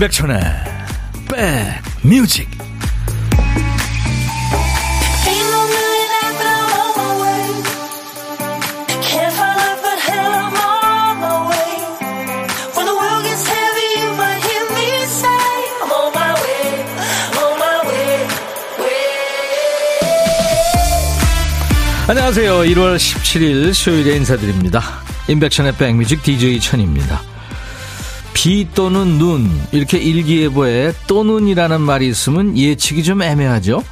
[0.00, 0.40] 임백천의
[2.02, 2.48] 백뮤직
[22.08, 22.54] 안녕하세요.
[22.60, 24.82] 1월 17일 수요일에 인사드립니다.
[25.28, 27.29] 임백천의 백뮤직 DJ 천입니다.
[28.32, 33.82] 비 또는 눈 이렇게 일기예보에 또눈이라는 말이 있으면 예측이 좀 애매하죠.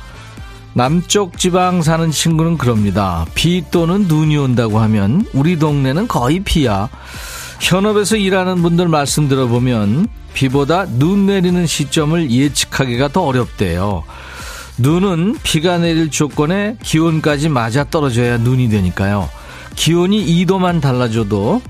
[0.74, 3.26] 남쪽 지방 사는 친구는 그럽니다.
[3.34, 6.88] 비 또는 눈이 온다고 하면 우리 동네는 거의 비야.
[7.60, 14.04] 현업에서 일하는 분들 말씀 들어보면 비보다 눈 내리는 시점을 예측하기가 더 어렵대요.
[14.78, 19.28] 눈은 비가 내릴 조건에 기온까지 맞아 떨어져야 눈이 되니까요.
[19.74, 21.60] 기온이 2도만 달라져도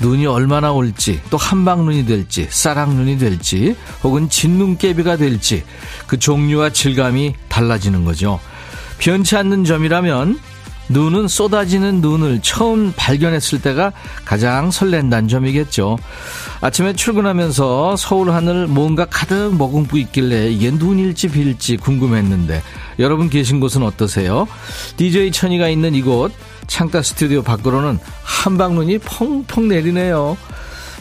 [0.00, 5.64] 눈이 얼마나 올지 또 한방눈이 될지 쌀랑눈이 될지 혹은 진눈깨비가 될지
[6.06, 8.38] 그 종류와 질감이 달라지는 거죠.
[8.98, 10.38] 변치 않는 점이라면
[10.88, 13.92] 눈은 쏟아지는 눈을 처음 발견했을 때가
[14.24, 15.98] 가장 설렌다는 점이겠죠.
[16.60, 22.62] 아침에 출근하면서 서울 하늘 뭔가 가득 머금고 있길래 이게 눈일지 빌지 궁금했는데
[22.98, 24.46] 여러분 계신 곳은 어떠세요?
[24.96, 26.32] DJ 천이가 있는 이곳
[26.66, 30.36] 창가 스튜디오 밖으로는 함박눈이 펑펑 내리네요.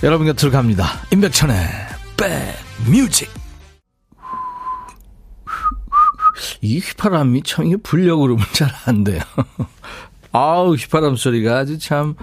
[0.03, 0.85] 여러분 곁으로 갑니다.
[1.11, 1.55] 임백천의
[2.85, 3.29] 백뮤직
[6.61, 9.21] 이 휘파람이 참 이게 불려 그러면 잘 안 돼요.
[10.31, 12.15] 아우 휘파람 소리가 아주 참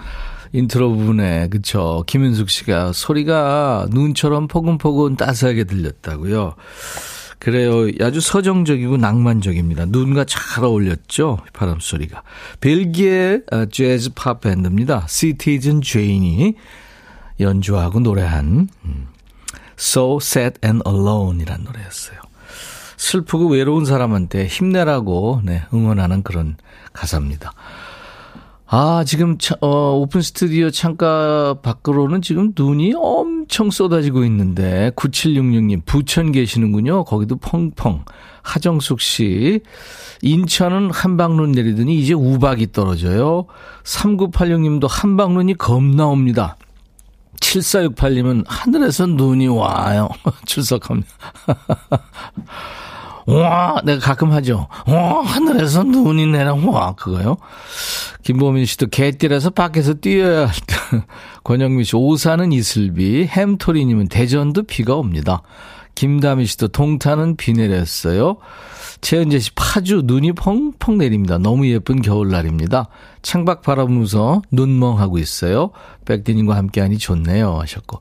[0.51, 6.53] 인트로 부분에 그쵸 김윤숙 씨가 소리가 눈처럼 포근포근 따스하게 들렸다고요.
[7.43, 7.89] 그래요.
[7.99, 9.87] 아주 서정적이고 낭만적입니다.
[9.87, 11.39] 눈과 잘 어울렸죠.
[11.51, 12.23] 바람 소리가.
[12.61, 15.05] 벨기에 어, 재즈 팝 밴드입니다.
[15.09, 16.55] Citizen Jane이
[17.41, 19.07] 연주하고 노래한 음,
[19.77, 22.17] So Sad and Alone이란 노래였어요.
[22.95, 26.55] 슬프고 외로운 사람한테 힘내라고 네, 응원하는 그런
[26.93, 27.51] 가사입니다.
[28.67, 36.31] 아, 지금, 차, 어, 오픈 스튜디오 창가 밖으로는 지금 눈이 엄청 쏟아지고 있는데, 9766님, 부천
[36.31, 37.03] 계시는군요.
[37.05, 38.05] 거기도 펑펑.
[38.43, 39.61] 하정숙 씨,
[40.21, 43.45] 인천은 한방눈 내리더니 이제 우박이 떨어져요.
[43.83, 46.57] 3986님도 한방눈이 겁나 옵니다.
[47.39, 50.09] 7468님은 하늘에서 눈이 와요.
[50.45, 51.09] 출석합니다.
[53.25, 54.67] 와, 내가 가끔 하죠.
[54.87, 57.37] 와, 하늘에서 눈이 내려, 와, 그거요.
[58.23, 60.75] 김보민 씨도 개띠라서 밖에서 뛰어야 할 때.
[61.43, 65.41] 권영미 씨, 오사는 이슬비, 햄토리님은 대전도 비가 옵니다.
[65.95, 68.37] 김다미 씨도 동탄은 비 내렸어요.
[69.03, 71.37] 최은재 씨, 파주 눈이 펑펑 내립니다.
[71.37, 72.87] 너무 예쁜 겨울날입니다.
[73.21, 75.71] 창밖 바라보면서 눈멍하고 있어요.
[76.05, 77.59] 백디님과 함께하니 좋네요.
[77.59, 77.99] 하셨고.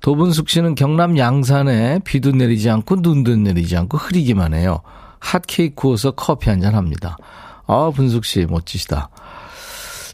[0.00, 4.80] 도분숙 씨는 경남 양산에 비도 내리지 않고 눈도 내리지 않고 흐리기만 해요.
[5.18, 7.16] 핫케이크 구워서 커피 한잔 합니다.
[7.66, 9.08] 아, 분숙 씨, 멋지시다.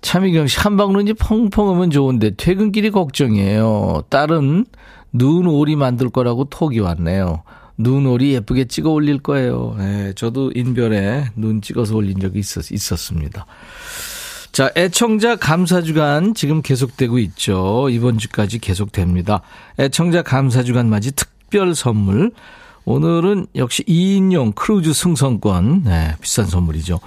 [0.01, 4.05] 차미경 씨, 한방눈이 펑펑 오면 좋은데 퇴근길이 걱정이에요.
[4.09, 4.65] 딸은
[5.13, 7.43] 눈 오리 만들 거라고 톡이 왔네요.
[7.83, 9.75] 눈오리 예쁘게 찍어 올릴 거예요.
[9.79, 13.47] 네, 저도 인별에 눈 찍어서 올린 적이 있었, 있었습니다.
[14.53, 17.89] 자, 애청자 감사 주간 지금 계속되고 있죠.
[17.91, 19.43] 이번 주까지 계속됩니다.
[19.79, 22.33] 애청자 감사 주간 맞이 특별 선물.
[22.85, 25.85] 오늘은 역시 2인용 크루즈 승선권.
[25.85, 27.01] 네, 비싼 선물이죠.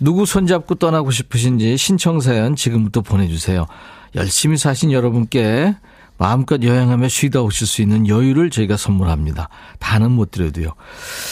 [0.00, 3.66] 누구 손잡고 떠나고 싶으신지 신청사연 지금부터 보내주세요.
[4.14, 5.76] 열심히 사신 여러분께
[6.18, 9.48] 마음껏 여행하며 쉬다 오실 수 있는 여유를 저희가 선물합니다.
[9.78, 10.68] 다는 못 드려도요.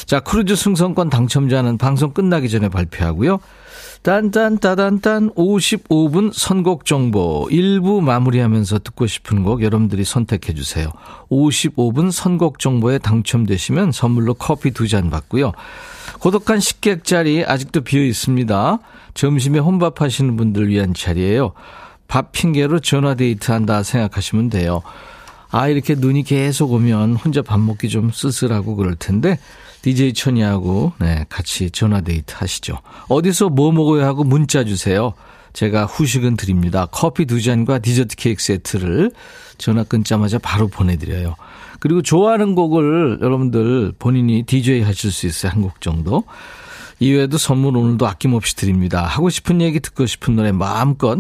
[0.07, 3.39] 자, 크루즈 승선권 당첨자는 방송 끝나기 전에 발표하고요.
[4.03, 10.91] 딴딴따단딴 55분 선곡 정보 1부 마무리하면서 듣고 싶은 곡 여러분들이 선택해 주세요.
[11.31, 15.53] 55분 선곡 정보에 당첨되시면 선물로 커피 두 잔 받고요.
[16.19, 18.79] 고독한 식객 자리 아직도 비어 있습니다.
[19.15, 21.55] 점심에 혼밥 하시는 분들 위한 자리예요.
[22.09, 24.83] 밥 핑계로 전화 데이트 한다 생각하시면 돼요.
[25.51, 29.39] 아, 이렇게 눈이 계속 오면 혼자 밥 먹기 좀 쓸쓸하고 그럴 텐데,
[29.83, 32.79] DJ 천이하고, 네, 같이 전화 데이트 하시죠.
[33.09, 35.13] 어디서 뭐 먹어야 하고 문자 주세요.
[35.53, 36.89] 제가 후식은 드립니다.
[36.91, 39.13] 커피 두 잔과 디저트 케이크 세트를
[39.57, 41.37] 전화 끊자마자 바로 보내드려요.
[41.79, 45.53] 그리고 좋아하는 곡을 여러분들 본인이 DJ 하실 수 있어요.
[45.53, 46.25] 한 곡 정도.
[46.99, 49.05] 이외에도 선물 오늘도 아낌없이 드립니다.
[49.05, 51.19] 하고 싶은 얘기 듣고 싶은 노래 마음껏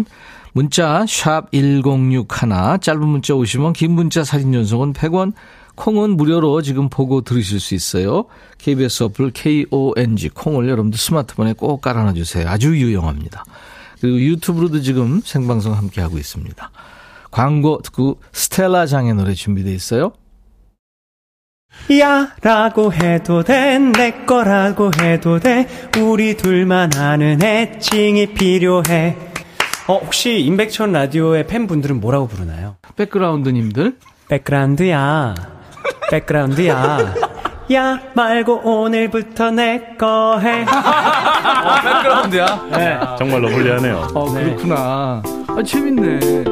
[0.64, 5.32] 문자 1061, 짧은 문자 오시면 긴 문자 사진 전송은 100원,
[5.74, 8.26] 콩은 무료로 지금 보고 들으실 수 있어요.
[8.58, 12.48] KBS 어플 KONG 콩을 여러분들 스마트폰에 꼭 깔아놔 주세요.
[12.48, 13.44] 아주 유용합니다.
[14.00, 16.70] 그리고 유튜브로도 지금 생방송 함께 하고 있습니다.
[17.32, 20.12] 광고 듣고 스텔라 장의 노래 준비되어 있어요.
[21.98, 25.66] 야 라고 해도 돼 내 거라고 해도 돼
[25.98, 29.33] 우리 둘만 아는 애칭이 필요해
[29.86, 32.76] 어 혹시 임백천 라디오의 팬분들은 뭐라고 부르나요?
[32.96, 33.96] 백그라운드님들
[34.28, 35.34] 백그라운드야
[36.10, 37.14] 백그라운드야
[37.72, 40.62] 야 말고 오늘부터 내 거 해.
[40.68, 42.68] 어, 백그라운드야?
[42.72, 42.98] 네.
[43.18, 44.08] 정말로 불리하네요.
[44.14, 45.22] 어, 그렇구나.
[45.48, 46.44] 아, 재밌네.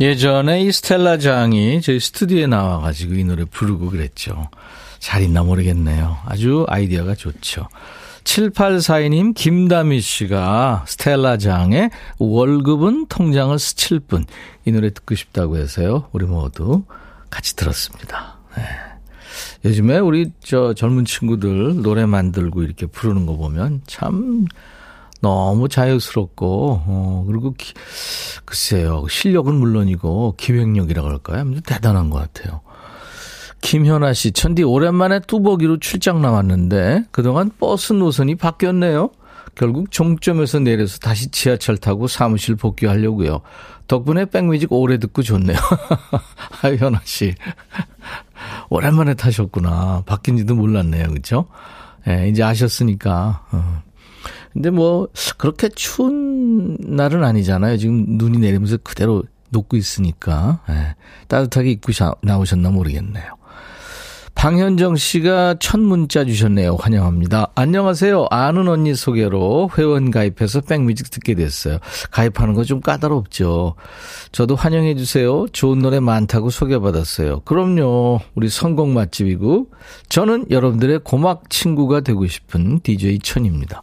[0.00, 4.48] 예전에 이 스텔라 장이 저희 스튜디오에 나와가지고 이 노래 부르고 그랬죠.
[4.98, 6.16] 잘 있나 모르겠네요.
[6.26, 7.68] 아주 아이디어가 좋죠.
[8.30, 14.24] 7842님, 김다미 씨가 스텔라 장의 월급은 통장을 스칠 뿐.
[14.64, 16.08] 이 노래 듣고 싶다고 해서요.
[16.12, 16.84] 우리 모두
[17.28, 18.36] 같이 들었습니다.
[18.56, 18.62] 네.
[19.64, 24.44] 요즘에 우리 저 젊은 친구들 노래 만들고 이렇게 부르는 거 보면 참
[25.20, 27.74] 너무 자유스럽고, 어, 그리고 기,
[28.44, 29.06] 글쎄요.
[29.08, 31.52] 실력은 물론이고 기획력이라고 할까요?
[31.66, 32.60] 대단한 것 같아요.
[33.60, 39.10] 김현아 씨, 천디 오랜만에 뚜벅이로 출장 나왔는데 그동안 버스 노선이 바뀌었네요.
[39.54, 43.40] 결국 종점에서 내려서 다시 지하철 타고 사무실 복귀하려고요.
[43.88, 45.58] 덕분에 백뮤직 오래 듣고 좋네요.
[46.62, 47.34] 아유, 현아 씨.
[48.70, 50.04] 오랜만에 타셨구나.
[50.06, 51.08] 바뀐지도 몰랐네요.
[51.08, 51.46] 그죠?
[52.06, 53.46] 예, 네, 이제 아셨으니까.
[53.50, 53.82] 어.
[54.52, 57.76] 근데 뭐, 그렇게 추운 날은 아니잖아요.
[57.76, 60.60] 지금 눈이 내리면서 그대로 녹고 있으니까.
[60.70, 60.94] 예,
[61.28, 61.92] 따뜻하게 입고
[62.22, 63.39] 나오셨나 모르겠네요.
[64.40, 66.76] 방현정 씨가 첫 문자 주셨네요.
[66.80, 67.48] 환영합니다.
[67.54, 68.28] 안녕하세요.
[68.30, 71.76] 아는 언니 소개로 회원 가입해서 백뮤직 듣게 됐어요.
[72.10, 73.74] 가입하는 거 좀 까다롭죠.
[74.32, 75.44] 저도 환영해 주세요.
[75.52, 77.40] 좋은 노래 많다고 소개받았어요.
[77.40, 78.20] 그럼요.
[78.34, 79.66] 우리 선곡 맛집이고
[80.08, 83.82] 저는 여러분들의 고막 친구가 되고 싶은 DJ 천입니다.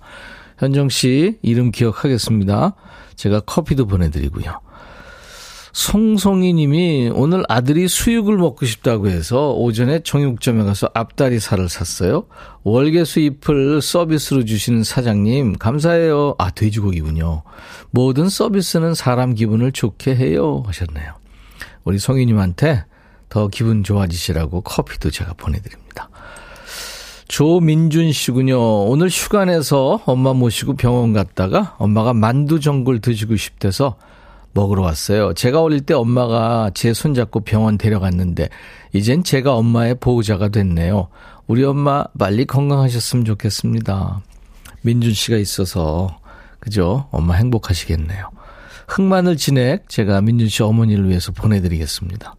[0.58, 2.74] 현정 씨 이름 기억하겠습니다.
[3.16, 4.60] 제가 커피도 보내드리고요.
[5.78, 12.26] 송송이 님이 오늘 아들이 수육을 먹고 싶다고 해서 오전에 정육점에 가서 앞다리 살을 샀어요.
[12.64, 16.34] 월계 수잎을 서비스로 주시는 사장님, 감사해요.
[16.40, 17.44] 아, 돼지고기군요.
[17.92, 20.64] 모든 서비스는 사람 기분을 좋게 해요.
[20.66, 21.14] 하셨네요.
[21.84, 22.84] 우리 송이님한테
[23.30, 26.10] 더 기분 좋아지시라고 커피도 제가 보내드립니다.
[27.28, 28.86] 조민준 씨군요.
[28.86, 33.96] 오늘 휴가 내서 엄마 모시고 병원 갔다가 엄마가 만두 전골 드시고 싶대서
[34.58, 35.34] 먹으러 왔어요.
[35.34, 38.50] 제가 어릴 때 엄마가 제 손잡고 병원 데려갔는데
[38.94, 41.10] 이젠 제가 엄마의 보호자가 됐네요.
[41.46, 44.22] 우리 엄마 빨리 건강하셨으면 좋겠습니다.
[44.82, 46.20] 민준 씨가 있어서
[46.60, 47.08] 그죠?
[47.12, 48.30] 엄마 행복하시겠네요.
[48.88, 52.36] 흑마늘 진액 제가 민준 씨 어머니를 위해서 보내드리겠습니다.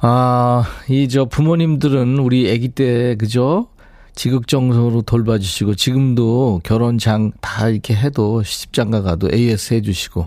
[0.00, 3.68] 아, 이 저 부모님들은 우리 아기 때 그죠?
[4.14, 10.26] 지극정성으로 돌봐주시고 지금도 결혼장 다 이렇게 해도 시집장가 가도 AS 해주시고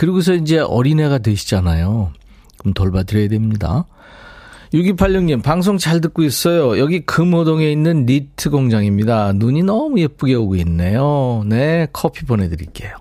[0.00, 2.12] 그리고서 이제 어린애가 되시잖아요.
[2.56, 3.84] 그럼 돌봐드려야 됩니다.
[4.72, 6.78] 6286님, 방송 잘 듣고 있어요.
[6.78, 9.34] 여기 금호동에 있는 니트 공장입니다.
[9.34, 11.42] 눈이 너무 예쁘게 오고 있네요.
[11.44, 12.96] 네, 커피 보내드릴게요.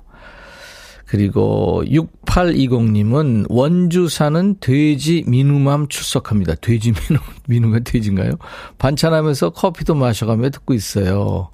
[1.05, 6.55] 그리고 6820님은 원주 사는 돼지 민우맘 출석합니다.
[6.55, 8.33] 돼지 민우, 민우가 돼지인가요?
[8.77, 11.49] 반찬하면서 커피도 마셔가며 듣고 있어요.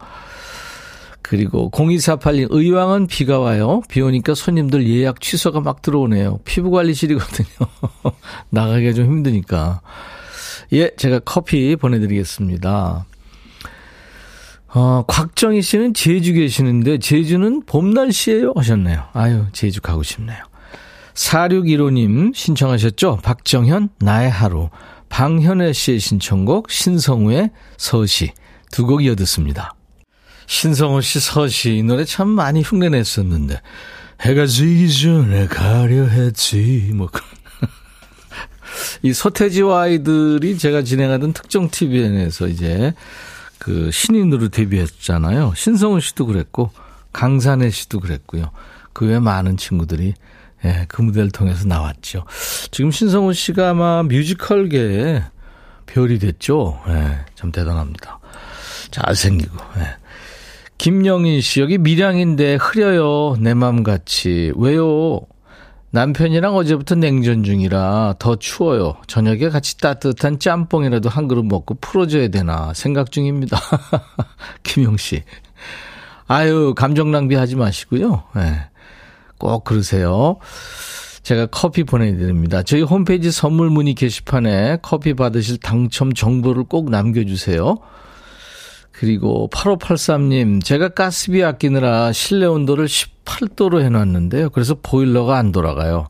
[1.27, 3.81] 그리고 0248님, 의왕은 비가 와요.
[3.89, 6.39] 비 오니까 손님들 예약 취소가 막 들어오네요.
[6.45, 7.67] 피부관리실이거든요.
[8.51, 9.81] 나가기가 좀 힘드니까.
[10.73, 13.05] 예, 제가 커피 보내드리겠습니다.
[14.67, 19.05] 어, 곽정희 씨는 제주 계시는데, 제주는 봄 날씨예요 하셨네요.
[19.13, 20.37] 아유, 제주 가고 싶네요.
[21.15, 23.19] 4615님 신청하셨죠?
[23.23, 24.69] 박정현, 나의 하루.
[25.09, 28.31] 방현애 씨의 신청곡, 신성우의 서시.
[28.71, 29.73] 두 곡 이어듣습니다.
[30.47, 33.61] 신성호 씨 서시 이 노래 참 많이 흉내냈었는데
[34.21, 37.09] 해가 지기 전에 가려 했지 뭐
[39.03, 42.93] 이 서태지와 아이들이 제가 진행하던 특정 TVN에서 이제
[43.59, 45.53] 그 신인으로 데뷔했잖아요.
[45.55, 46.71] 신성훈 씨도 그랬고
[47.13, 48.51] 강산혜 씨도 그랬고요.
[48.93, 50.13] 그 외 많은 친구들이
[50.63, 52.25] 예, 그 무대를 통해서 나왔죠.
[52.71, 55.23] 지금 신성훈 씨가 아마 뮤지컬계에
[55.85, 56.81] 별이 됐죠.
[56.87, 58.19] 예, 참 대단합니다.
[58.91, 59.57] 잘생기고.
[59.77, 60.04] 예.
[60.77, 63.37] 김영인 씨, 여기 밀양인데 흐려요.
[63.39, 64.51] 내 맘같이.
[64.55, 65.21] 왜요?
[65.91, 68.95] 남편이랑 어제부터 냉전 중이라 더 추워요.
[69.07, 73.57] 저녁에 같이 따뜻한 짬뽕이라도 한 그릇 먹고 풀어줘야 되나 생각 중입니다.
[74.63, 75.23] 김영 씨.
[76.27, 78.23] 아유, 감정 낭비하지 마시고요.
[78.35, 78.59] 네.
[79.37, 80.37] 꼭 그러세요.
[81.23, 82.61] 제가 커피 보내드립니다.
[82.61, 87.77] 저희 홈페이지 선물 문의 게시판에 커피 받으실 당첨 정보를 꼭 남겨주세요.
[88.97, 94.51] 그리고 8583님, 제가 가스비 아끼느라 실내 온도를 18도로 해놨는데요.
[94.51, 96.07] 그래서 보일러가 안 돌아가요.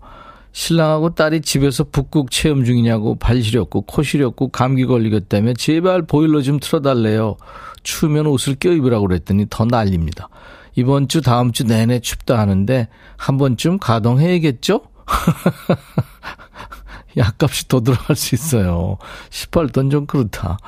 [0.51, 6.59] 신랑하고 딸이 집에서 북극 체험 중이냐고 발 시렸고 코 시렸고 감기 걸리겠다며 제발 보일러 좀
[6.59, 7.37] 틀어달래요.
[7.81, 10.29] 추우면 옷을 껴입으라고 그랬더니 더 난립니다.
[10.75, 12.87] 이번 주 다음 주 내내 춥다 하는데
[13.17, 14.81] 한 번쯤 가동해야겠죠?
[17.17, 18.97] 약값이 더 들어갈 수 있어요.
[19.31, 20.59] 18돈 좀 그렇다.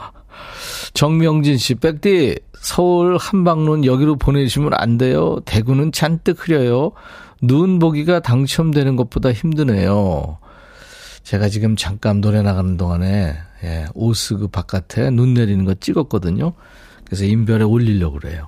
[0.93, 5.39] 정명진 씨, 백디, 서울 한방눈 여기로 보내주시면 안 돼요.
[5.45, 6.91] 대구는 잔뜩 흐려요.
[7.41, 10.37] 눈 보기가 당첨되는 것보다 힘드네요.
[11.23, 16.53] 제가 지금 잠깐 노래 나가는 동안에, 예, 오스 그 바깥에 눈 내리는 거 찍었거든요.
[17.05, 18.47] 그래서 인별에 올리려고 그래요.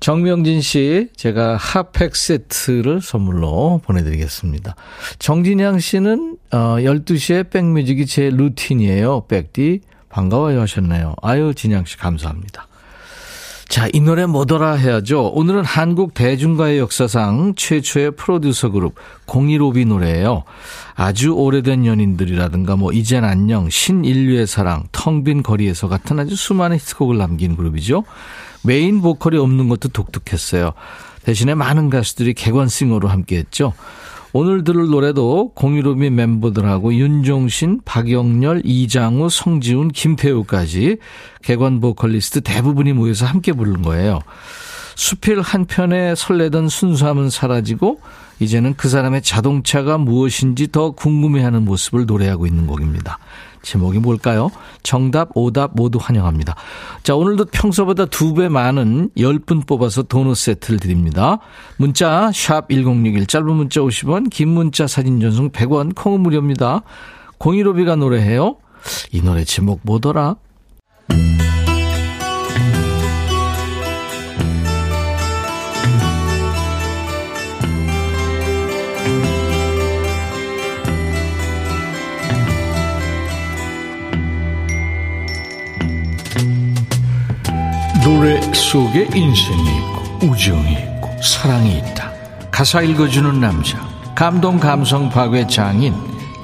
[0.00, 4.76] 정명진 씨, 제가 핫팩 세트를 선물로 보내드리겠습니다.
[5.18, 9.26] 정진양 씨는, 어, 12시에 백뮤직이 제 루틴이에요.
[9.28, 9.80] 백디.
[10.12, 11.16] 반가워요 하셨네요.
[11.22, 12.68] 아유, 진양 씨 감사합니다.
[13.68, 15.28] 자, 이 노래 뭐더라 해야죠.
[15.28, 20.44] 오늘은 한국 대중가의 역사상 최초의 프로듀서 그룹 015비 노래예요.
[20.94, 27.16] 아주 오래된 연인들이라든가 뭐 이젠 안녕, 신인류의 사랑, 텅 빈 거리에서 같은 아주 수많은 히트곡을
[27.16, 28.04] 남긴 그룹이죠.
[28.62, 30.72] 메인 보컬이 없는 것도 독특했어요.
[31.24, 33.72] 대신에 많은 가수들이 객원싱어로 함께했죠.
[34.34, 40.96] 오늘 들을 노래도 공일오비 멤버들하고 윤종신, 박영렬, 이장우, 성지훈, 김태우까지
[41.42, 44.20] 객원 보컬리스트 대부분이 모여서 함께 부른 거예요.
[44.94, 48.00] 수필 한편에 설레던 순수함은 사라지고
[48.42, 53.18] 이제는 그 사람의 자동차가 무엇인지 더 궁금해하는 모습을 노래하고 있는 곡입니다.
[53.62, 54.50] 제목이 뭘까요?
[54.82, 56.56] 정답, 오답 모두 환영합니다.
[57.04, 61.38] 자, 오늘도 평소보다 두 배 많은 10분 뽑아서 도넛 세트를 드립니다.
[61.76, 66.82] 문자, 샵 1061, 짧은 문자 50원, 긴 문자 사진 전송 100원, 콩은 무료입니다.
[67.38, 68.56] 015비가 노래해요.
[69.12, 70.36] 이 노래 제목 뭐더라?
[88.22, 92.12] 노래 속에 인생이 있고 우정이 있고 사랑이 있다.
[92.52, 95.92] 가사 읽어주는 남자 감동 감성 파괴 장인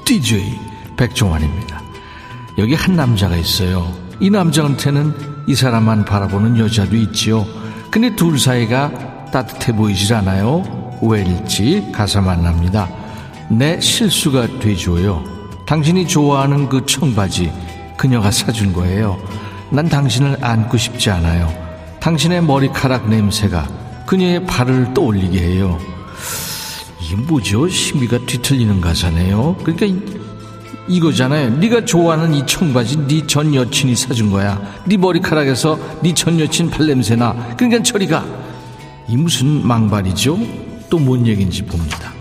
[0.04, 0.58] DJ
[0.96, 1.80] 백종환입니다.
[2.58, 3.94] 여기 한 남자가 있어요.
[4.18, 7.46] 이 남자한테는 이 사람만 바라보는 여자도 있지요.
[7.92, 10.64] 근데 둘 사이가 따뜻해 보이질 않아요.
[11.00, 12.88] 왜일지 가사 만납니다.
[13.48, 15.22] 내 실수가 돼줘요.
[15.64, 17.52] 당신이 좋아하는 그 청바지
[17.96, 19.16] 그녀가 사준 거예요.
[19.70, 21.67] 난 당신을 안고 싶지 않아요.
[22.00, 23.66] 당신의 머리카락 냄새가
[24.06, 25.78] 그녀의 발을 떠올리게 해요.
[27.02, 27.68] 이게 뭐죠?
[27.68, 29.56] 심비가 뒤틀리는 가사네요.
[29.62, 29.86] 그러니까
[30.88, 34.60] 이, 거잖아요 네가 좋아하는 이 청바지 네 전 여친이 사준 거야.
[34.86, 37.34] 네 머리카락에서 네 전 여친 발냄새 나.
[37.56, 38.24] 그러니까 저리가.
[39.08, 40.38] 이 무슨 망발이죠?
[40.90, 42.12] 또 뭔 얘기인지 봅니다.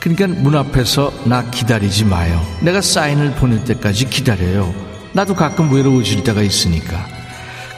[0.00, 2.40] 그러니까 문 앞에서 나 기다리지 마요.
[2.60, 4.72] 내가 사인을 보낼 때까지 기다려요.
[5.12, 7.06] 나도 가끔 외로워질 때가 있으니까.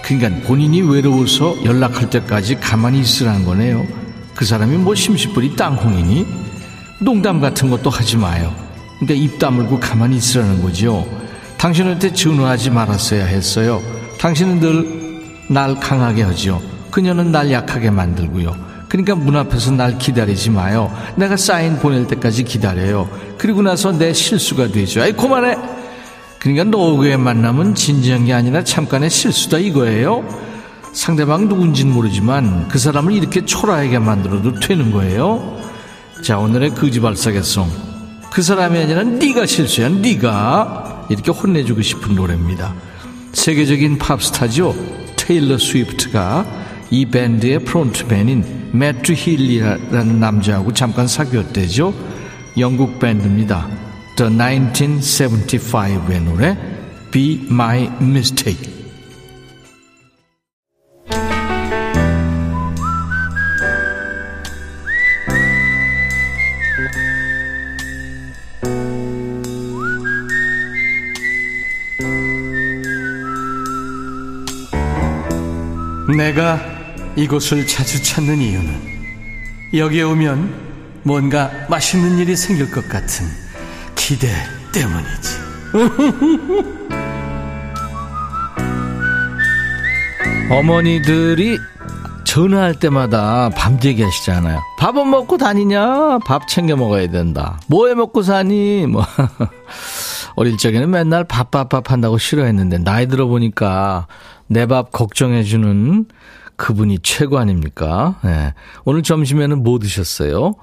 [0.09, 3.87] 그러니까 본인이 외로워서 연락할 때까지 가만히 있으라는 거네요.
[4.35, 6.27] 그 사람이 뭐 심시뿌리 땅콩이니?
[7.00, 8.53] 농담 같은 것도 하지 마요.
[8.99, 11.07] 그러니까 입 다물고 가만히 있으라는 거죠.
[11.59, 13.83] 당신한테 전화하지 말았어야 했어요.
[14.19, 15.09] 당신은 늘
[15.49, 16.61] 날 강하게 하죠.
[16.91, 18.55] 그녀는 날 약하게 만들고요.
[18.88, 20.93] 그러니까 문 앞에서 날 기다리지 마요.
[21.17, 23.09] 내가 사인 보낼 때까지 기다려요.
[23.38, 25.03] 그리고 나서 내 실수가 되죠.
[25.03, 25.57] 아이, 그만해!
[26.38, 30.25] 그러니까 노후의 만남은 진지한 게 아니라 잠깐의 실수다 이거예요.
[30.92, 35.59] 상대방 누군지는 모르지만 그 사람을 이렇게 초라하게 만들어도 되는 거예요.
[36.23, 37.71] 자 오늘의 거지발사계송
[38.30, 42.75] 그 사람이 아니라 네가 실수야 네가 이렇게 혼내주고 싶은 노래입니다.
[43.33, 44.75] 세계적인 팝스타죠.
[45.16, 46.47] 테일러 스위프트가
[46.90, 51.95] 이 밴드의 프론트맨인 매트 힐리라는 남자하고 잠깐 사귀었대죠.
[52.59, 53.68] 영국 밴드입니다.
[54.18, 56.56] The 1975의 노래
[57.12, 58.68] Be My Mistake.
[76.16, 76.60] 내가
[77.14, 78.80] 이곳을 자주 찾는 이유는
[79.75, 83.48] 여기에 오면 뭔가 맛있는 일이 생길 것 같은
[84.09, 84.29] 기대
[84.73, 85.38] 때문이지.
[90.50, 91.59] 어머니들이
[92.25, 94.61] 전화할 때마다 밤되게 하시잖아요.
[94.79, 96.21] 밥은 먹고 다니냐?
[96.27, 97.61] 밥 챙겨 먹어야 된다.
[97.69, 98.87] 뭐 해 먹고 사니?
[98.87, 99.05] 뭐.
[100.37, 104.07] 어릴 적에는 맨날 밥밥밥 한다고 싫어했는데, 나이 들어보니까
[104.47, 106.07] 내 밥 걱정해주는
[106.57, 108.17] 그분이 최고 아닙니까?
[108.25, 108.55] 네.
[108.85, 110.55] 오늘 점심에는 뭐 드셨어요?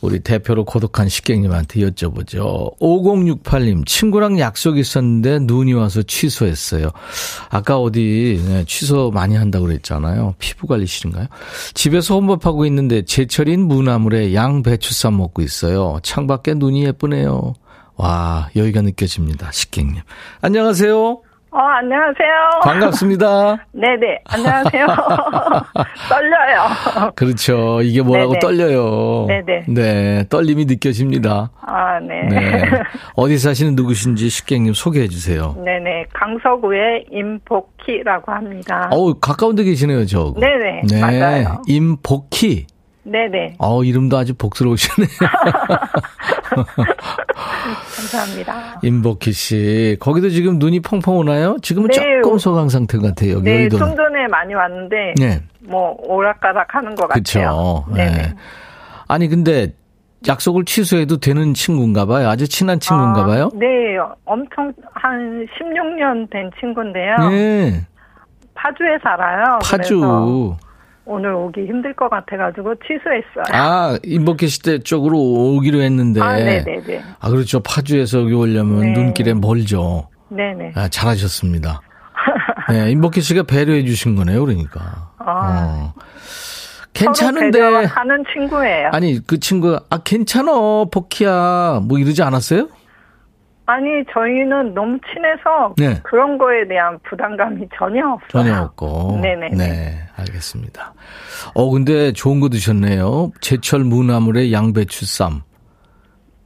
[0.00, 2.78] 우리 대표로 고독한 식객님한테 여쭤보죠.
[2.78, 6.90] 5068님, 친구랑 약속 있었는데 눈이 와서 취소했어요.
[7.50, 10.34] 아까 어디 네, 취소 많이 한다고 그랬잖아요.
[10.38, 11.26] 피부 관리실인가요?
[11.74, 15.98] 집에서 혼밥하고 있는데 제철인 무나물에 양배추 쌈 먹고 있어요.
[16.02, 17.54] 창밖에 눈이 예쁘네요.
[17.96, 19.52] 와, 여기가 느껴집니다.
[19.52, 20.00] 식객님.
[20.40, 21.20] 안녕하세요.
[21.52, 22.60] 어, 안녕하세요.
[22.62, 23.66] 반갑습니다.
[23.74, 24.86] 네네, 안녕하세요.
[26.08, 27.10] 떨려요.
[27.16, 27.82] 그렇죠.
[27.82, 28.40] 이게 뭐라고 네네.
[28.40, 29.26] 떨려요.
[29.26, 29.64] 네네.
[29.68, 31.50] 네, 떨림이 느껴집니다.
[31.60, 32.22] 아, 네.
[32.28, 32.62] 네.
[33.16, 35.56] 어디 사시는 누구신지 식객님 소개해 주세요.
[35.64, 38.88] 네네, 강서구의 임복희라고 합니다.
[38.92, 40.32] 어우, 가까운 데 계시네요, 저.
[40.38, 41.00] 네네, 네.
[41.00, 41.62] 맞아요.
[41.66, 42.66] 임복희.
[43.02, 45.08] 네네, 어 이름도 아주 복스러우시네요.
[48.00, 48.80] 감사합니다.
[48.82, 49.96] 임복희 씨.
[50.00, 51.56] 거기도 지금 눈이 펑펑 오나요?
[51.62, 51.96] 지금은 네.
[52.22, 53.40] 조금 소강 상태 같아요.
[53.40, 53.78] 네, 여의도.
[53.78, 55.42] 좀 전에 많이 왔는데, 네.
[55.60, 57.22] 뭐, 오락가락 하는 것 같아요.
[57.22, 57.84] 그렇죠.
[57.94, 58.34] 네.
[59.08, 59.72] 아니 근데
[60.26, 62.28] 약속을 취소해도 되는 친구인가 봐요.
[62.28, 63.50] 아주 친한 친구인가 봐요.
[63.52, 63.66] 아, 네,
[64.24, 67.16] 엄청 한 16년 된 친구인데요.
[67.30, 67.86] 네.
[68.54, 69.58] 파주에 살아요.
[69.64, 70.56] 파주.
[71.10, 73.44] 오늘 오기 힘들 것 같아가지고 취소했어요.
[73.52, 73.98] 아,
[74.46, 76.20] 씨댁 쪽으로 오기로 했는데.
[76.20, 77.02] 아, 네네네.
[77.18, 77.58] 아, 그렇죠.
[77.60, 78.92] 파주에서 여기 오려면 네.
[78.92, 80.08] 눈길에 멀죠.
[80.28, 80.72] 네네.
[80.76, 81.80] 아, 잘하셨습니다.
[82.70, 85.10] 네, 임복희 씨가 배려해 주신 거네요, 그러니까.
[85.18, 85.92] 아.
[85.92, 85.94] 어.
[86.92, 87.58] 괜찮은데.
[87.58, 88.90] 배려하는 친구예요.
[88.92, 91.80] 아니, 그 친구가, 아, 괜찮어, 복희야.
[91.88, 92.68] 뭐 이러지 않았어요?
[93.70, 96.00] 아니 저희는 너무 친해서 네.
[96.02, 98.42] 그런 거에 대한 부담감이 전혀 없어요.
[98.42, 99.20] 전혀 없고.
[99.22, 99.50] 네네.
[99.50, 100.92] 네, 알겠습니다.
[101.54, 103.30] 어, 근데 좋은 거 드셨네요.
[103.40, 105.42] 제철 무나물에 양배추 쌈.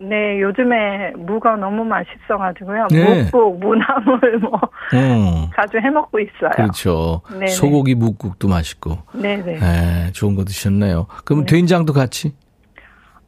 [0.00, 2.88] 네, 요즘에 무가 너무 맛있어가지고요.
[2.90, 3.22] 네.
[3.22, 4.60] 묵국, 무나물 뭐
[4.92, 5.48] 음.
[5.56, 6.50] 자주 해 먹고 있어요.
[6.54, 7.22] 그렇죠.
[7.30, 7.46] 네네.
[7.46, 8.98] 소고기 묵국도 맛있고.
[9.14, 9.60] 네네.
[9.60, 11.06] 네, 좋은 거 드셨네요.
[11.24, 11.56] 그럼 네.
[11.56, 12.34] 된장도 같이?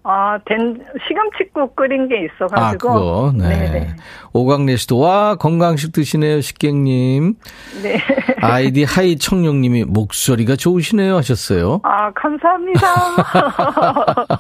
[0.08, 2.92] 아, 된 시금치국 끓인 게 아, 있어가지고.
[2.92, 3.32] 그거.
[3.34, 3.48] 네.
[3.48, 3.96] 네네.
[4.32, 7.34] 오강래 씨도, 와, 건강식 드시네요, 식객님.
[7.82, 8.00] 네.
[8.40, 11.80] 아이디 하이 청룡님이 목소리가 좋으시네요 하셨어요.
[11.82, 12.86] 아, 감사합니다.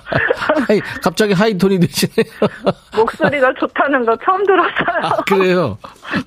[0.68, 2.32] 하이, 갑자기 하이톤이 되시네요.
[2.96, 5.02] 목소리가 좋다는 거 처음 들었어요.
[5.02, 5.78] 아, 그래요?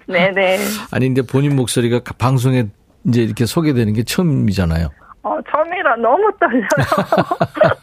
[0.08, 0.60] 네네.
[0.92, 2.66] 아니, 근데 본인 목소리가 방송에
[3.08, 4.90] 이제 이렇게 소개되는 게 처음이잖아요.
[5.22, 6.68] 어, 처음이라 너무 떨려요.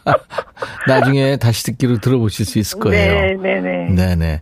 [0.87, 3.13] 나중에 다시 듣기로 들어보실 수 있을 거예요.
[3.13, 3.89] 네, 네네.
[3.91, 4.41] 네 네.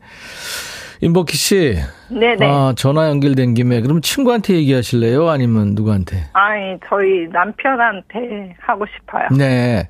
[1.02, 1.78] 임복희 씨.
[2.10, 2.46] 네 네.
[2.48, 5.30] 아, 전화 연결된 김에 그럼 친구한테 얘기하실래요?
[5.30, 6.26] 아니면 누구한테?
[6.34, 9.28] 아니, 저희 남편한테 하고 싶어요.
[9.38, 9.90] 네.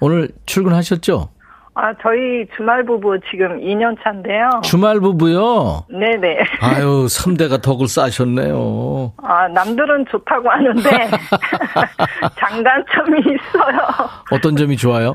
[0.00, 1.30] 오늘 출근하셨죠?
[1.76, 4.48] 아, 저희 주말 부부 지금 2년 차인데요.
[4.62, 5.84] 주말 부부요?
[5.90, 6.38] 네네.
[6.60, 9.12] 아유, 3대가 덕을 쌓으셨네요.
[9.16, 10.80] 아, 남들은 좋다고 하는데,
[12.38, 13.78] 장단점이 있어요.
[14.30, 15.14] 어떤 점이 좋아요?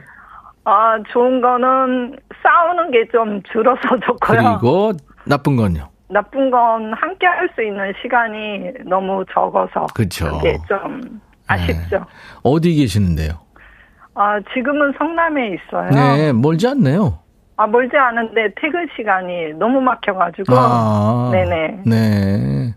[0.65, 4.17] 아, 좋은 거는 싸우는 게 좀 줄어서 좋고요.
[4.59, 4.91] 그리고
[5.25, 5.87] 나쁜 건요?
[6.09, 9.85] 나쁜 건 함께 할 수 있는 시간이 너무 적어서.
[9.95, 10.29] 그쵸.
[10.37, 12.05] 그게 좀 아쉽죠.
[12.43, 13.31] 어디 계시는데요?
[14.21, 15.91] 아, 지금은 성남에 있어요.
[15.91, 17.19] 네, 멀지 않네요.
[17.55, 20.53] 아, 멀지 않은데 퇴근 시간이 너무 막혀가지고.
[20.57, 21.83] 아, 네네.
[21.85, 22.75] 네.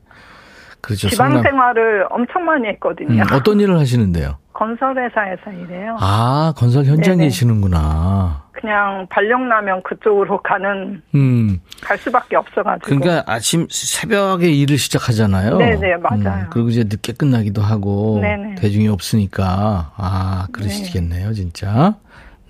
[0.83, 1.09] 그렇죠.
[1.09, 1.43] 지방 성남.
[1.45, 3.23] 생활을 엄청 많이 했거든요.
[3.23, 4.37] 음, 어떤 일을 하시는데요?
[4.53, 5.97] 건설회사에서 일해요.
[6.01, 7.25] 아, 건설 현장에.
[7.25, 8.43] 계시는구나.
[8.53, 11.59] 그냥 발령나면 그쪽으로 가는, 음.
[11.81, 12.87] 갈 수밖에 없어가지고.
[12.87, 15.57] 그러니까 아침 새벽에 일을 시작하잖아요.
[15.57, 16.47] 네네, 맞아요.
[16.51, 18.57] 그리고 이제 늦게 끝나기도 하고 네네.
[18.57, 21.95] 대중이 없으니까 아 그러시겠네요, 진짜.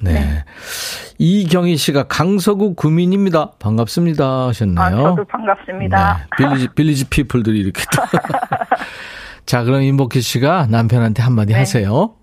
[0.02, 0.44] 네.
[1.18, 3.52] 이경희 씨가 강서구 구민입니다.
[3.60, 4.84] 반갑습니다 하셨네요.
[4.84, 6.16] 아, 저도 반갑습니다.
[6.16, 6.26] 네.
[6.36, 7.82] 빌리지 빌리지 피플들이 이렇게.
[7.94, 8.02] 또.
[9.46, 11.58] 자, 그럼 임복희 씨가 남편한테 한마디 네.
[11.60, 12.14] 하세요.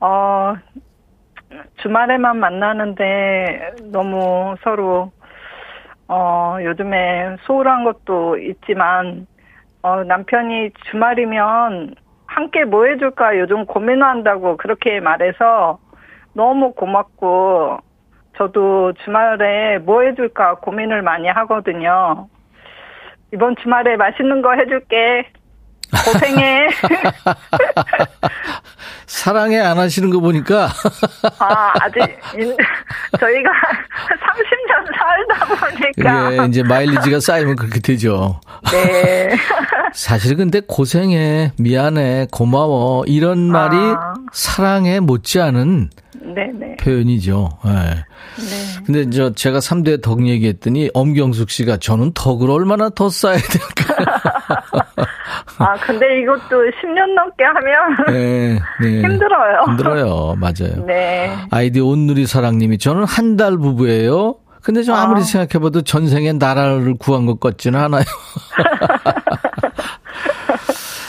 [0.00, 0.54] 어,
[1.82, 5.12] 주말에만 만나는데 너무 서로,
[6.08, 9.26] 어, 요즘에 소홀한 것도 있지만,
[9.82, 11.94] 어, 남편이 주말이면
[12.26, 15.78] 함께 뭐 해줄까 요즘 고민한다고 그렇게 말해서
[16.36, 17.78] 너무 고맙고,
[18.36, 22.28] 저도 주말에 뭐 해줄까 고민을 많이 하거든요.
[23.32, 25.30] 이번 주말에 맛있는 거 해줄게.
[25.90, 26.68] 고생해.
[29.06, 30.68] 사랑해 안 하시는 거 보니까
[31.38, 32.00] 아, 아직,
[32.38, 32.54] 인-
[33.18, 33.50] 저희가
[34.10, 36.32] 30년 살다 보니까.
[36.32, 38.40] 이게 이제 마일리지가 쌓이면 그렇게 되죠.
[38.72, 39.36] 네.
[39.94, 44.14] 사실 근데 고생해, 미안해, 고마워 이런 말이 아.
[44.32, 45.90] 사랑에 못지않은
[46.34, 46.76] 네네.
[46.80, 47.50] 표현이죠.
[47.66, 47.70] 예.
[47.70, 48.04] 네.
[48.84, 53.94] 근데 저 제가 3대 덕 얘기했더니 엄경숙 씨가 저는 덕을 얼마나 더 쌓아야 될까?
[55.58, 59.00] 아, 근데 이것도 10년 넘게 하면 네, 네.
[59.08, 59.62] 힘들어요.
[59.66, 60.34] 힘들어요.
[60.38, 60.84] 맞아요.
[60.86, 61.34] 네.
[61.50, 64.36] 아이디 온누리 사랑님이 저는 한 달 부부예요.
[64.62, 65.22] 근데 좀 아무리 아.
[65.22, 68.02] 생각해봐도 전생에 나라를 구한 것 같지는 않아요.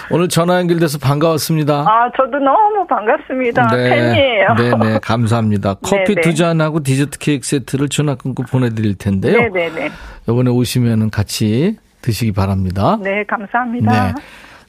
[0.10, 1.82] 오늘 전화 연결돼서 반가웠습니다.
[1.82, 3.68] 아, 저도 너무 반갑습니다.
[3.76, 4.48] 네, 팬이에요.
[4.56, 5.76] 네네, 감사합니다.
[5.84, 6.22] 커피 네네.
[6.22, 9.38] 두 잔하고 디저트 케이크 세트를 전화 끊고 보내드릴 텐데요.
[9.38, 9.90] 네네네.
[10.30, 11.76] 이번에 오시면 같이
[12.08, 12.98] 드시기 바랍니다.
[13.02, 14.08] 네, 감사합니다.
[14.08, 14.14] 네.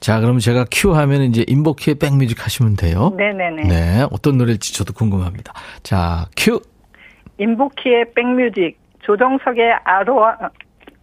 [0.00, 3.12] 자, 그럼 제가 큐 하면 이제 인복키의 백뮤직 하시면 돼요.
[3.16, 3.62] 네네네.
[3.68, 5.52] 네, 어떤 노래일지 저도 궁금합니다.
[5.84, 6.60] 자, 큐.
[7.38, 10.36] 인복키의 백뮤직, 조정석의 아로아,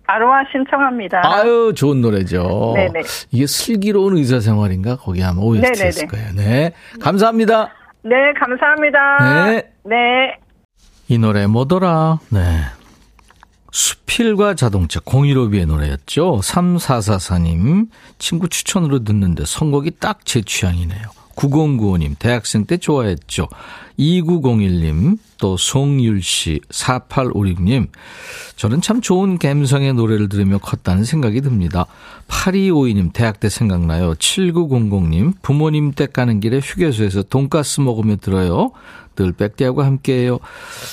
[0.07, 1.21] 아로하 신청합니다.
[1.23, 2.73] 아유, 좋은 노래죠.
[2.75, 3.01] 네네.
[3.31, 4.97] 이게 슬기로운 의사생활인가?
[4.97, 6.33] 거기 아마 OST였을 거예요.
[6.35, 6.73] 네.
[7.01, 7.69] 감사합니다.
[8.03, 9.45] 네, 감사합니다.
[9.45, 9.71] 네.
[9.85, 10.37] 네.
[11.07, 12.19] 이 노래 뭐더라?
[12.29, 12.41] 네.
[13.75, 16.39] 수필과 자동차 015B의 노래였죠.
[16.41, 21.01] 3444님 친구 추천으로 듣는데 선곡이 딱 제 취향이네요.
[21.35, 23.49] 9095님 대학생 때 좋아했죠.
[23.99, 27.89] 2901님 또 송율씨 4856님
[28.55, 31.85] 저는 참 좋은 감성의 노래를 들으며 컸다는 생각이 듭니다.
[32.29, 34.13] 8252님 대학 때 생각나요.
[34.13, 38.71] 7900님 부모님 댁 가는 길에 휴게소에서 돈가스 먹으며 들어요.
[39.15, 40.39] 늘 백대하고 함께해요.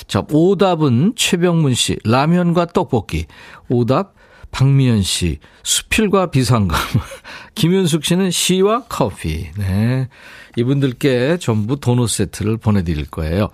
[0.07, 3.25] 자, 오답은 최병문 씨, 라면과 떡볶이.
[3.69, 4.13] 오답,
[4.53, 6.77] 박미연 씨, 수필과 비상금.
[7.55, 9.49] 김윤숙 씨는 시와 커피.
[9.57, 10.07] 네.
[10.55, 13.49] 이분들께 전부 도넛 세트를 보내드릴 거예요.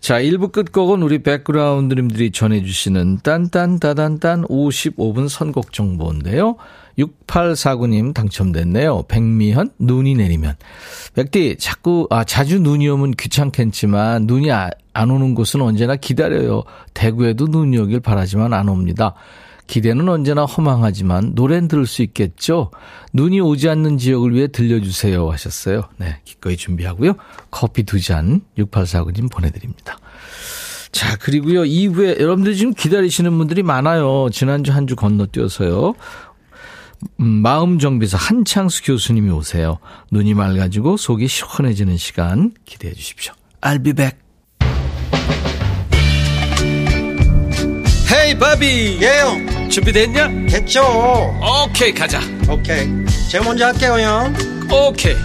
[0.00, 6.56] 자, 1부 끝곡은 우리 백그라운드님들이 전해주시는 딴딴따단딴 55분 선곡 정보인데요.
[6.98, 9.04] 6849님 당첨됐네요.
[9.08, 10.54] 백미현, 눈이 내리면.
[11.14, 16.64] 백디, 자꾸, 아, 자주 눈이 오면 귀찮겠지만, 눈이 아, 안 오는 곳은 언제나 기다려요.
[16.94, 19.14] 대구에도 눈이 오길 바라지만 안 옵니다.
[19.68, 22.70] 기대는 언제나 허망하지만 노래는 들을 수 있겠죠?
[23.14, 25.82] 눈이 오지 않는 지역을 위해 들려주세요 하셨어요.
[25.96, 27.14] 네, 기꺼이 준비하고요.
[27.50, 29.96] 커피 두 잔 6849님 보내드립니다.
[30.90, 34.28] 자, 그리고요, 이후에 여러분들 지금 기다리시는 분들이 많아요.
[34.30, 35.94] 지난주 한 주 건너뛰어서요.
[37.20, 39.78] 음, 마음정비사 한창수 교수님이 오세요.
[40.10, 43.32] 눈이 맑아지고 속이 시원해지는 시간 기대해 주십시오.
[43.60, 44.18] I'll be back.
[48.12, 50.28] 헤이 바비 예영 준비됐냐?
[50.50, 50.82] 됐죠
[51.40, 52.86] 오케이 가자 오케이
[53.30, 54.34] 제가 먼저 할게요 형
[54.70, 55.16] 오케이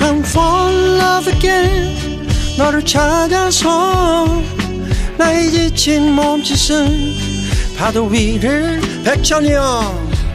[0.00, 4.42] I'm fall in love again 너를 찾아서
[5.16, 7.14] 나의 지친 몸짓은
[7.78, 10.09] 파도 위를 백천이 형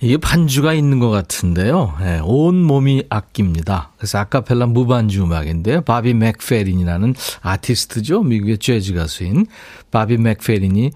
[0.00, 1.94] 이게 반주가 있는 것 같은데요.
[2.00, 3.92] 네, 온 몸이 악기입니다.
[3.96, 5.82] 그래서 아카펠라 무반주 음악인데요.
[5.82, 8.22] 바비 맥페린이라는 아티스트죠.
[8.22, 9.46] 미국의 재즈 가수인
[9.90, 10.90] 바비 맥페린이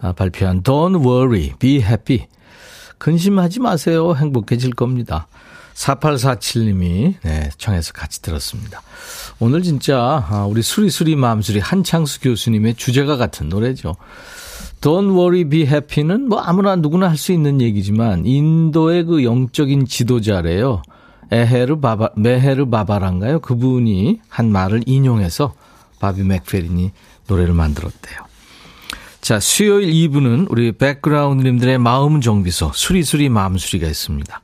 [0.00, 2.26] 아, 발표한 Don't Worry, Be Happy.
[2.98, 4.14] 근심하지 마세요.
[4.14, 5.28] 행복해질 겁니다.
[5.74, 8.82] 4847님이 네, 청해서 같이 들었습니다.
[9.38, 13.96] 오늘 진짜 아, 우리 수리수리 마음수리 한창수 교수님의 주제가 같은 노래죠.
[14.82, 20.82] Don't worry, be happy는 뭐 아무나 누구나 할 수 있는 얘기지만 인도의 그 영적인 지도자래요.
[21.30, 23.40] 에헤르 바바, 메헤르 바바란가요?
[23.40, 25.54] 그분이 한 말을 인용해서
[26.00, 26.90] 바비 맥페린이
[27.28, 28.18] 노래를 만들었대요.
[29.20, 34.40] 자, 수요일 2부는 우리 백그라운드님들의 마음 정비소 수리수리 마음수리가 있습니다.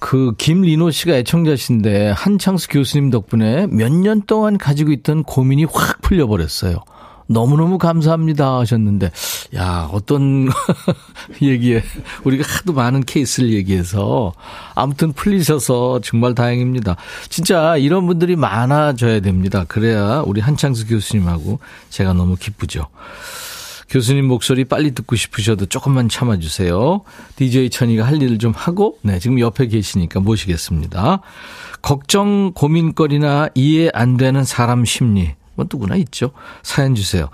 [0.00, 6.76] 그 김리노 씨가 애청자신데 한창수 교수님 덕분에 몇 년 동안 가지고 있던 고민이 확 풀려버렸어요.
[7.28, 9.12] 너무너무 감사합니다 하셨는데,
[9.54, 10.48] 야, 어떤
[11.42, 11.82] 얘기에,
[12.24, 14.32] 우리가 하도 많은 케이스를 얘기해서,
[14.74, 16.96] 아무튼 풀리셔서 정말 다행입니다.
[17.28, 19.64] 진짜 이런 분들이 많아져야 됩니다.
[19.68, 21.60] 그래야 우리 한창수 교수님하고
[21.90, 22.88] 제가 너무 기쁘죠.
[23.90, 27.02] 교수님 목소리 빨리 듣고 싶으셔도 조금만 참아주세요.
[27.36, 31.20] DJ 천이가 할 일을 좀 하고, 네, 지금 옆에 계시니까 모시겠습니다.
[31.80, 36.30] 걱정, 고민거리나 이해 안 되는 사람 심리, 뭐 누구나 있죠.
[36.62, 37.28] 사연 주세요.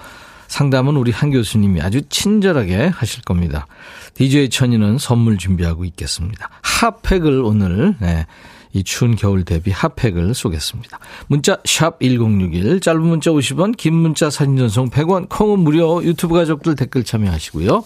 [0.48, 3.66] 상담은 우리 한 교수님이 아주 친절하게 하실 겁니다.
[4.14, 6.48] DJ 천이는 선물 준비하고 있겠습니다.
[6.62, 8.26] 핫팩을 오늘, 네,
[8.72, 10.98] 이 추운 겨울 대비 핫팩을 쏘겠습니다.
[11.26, 16.76] 문자 샵 1061, 짧은 문자 50원, 긴 문자 사진 전송 100원, 콩은 무료, 유튜브 가족들
[16.76, 17.84] 댓글 참여하시고요.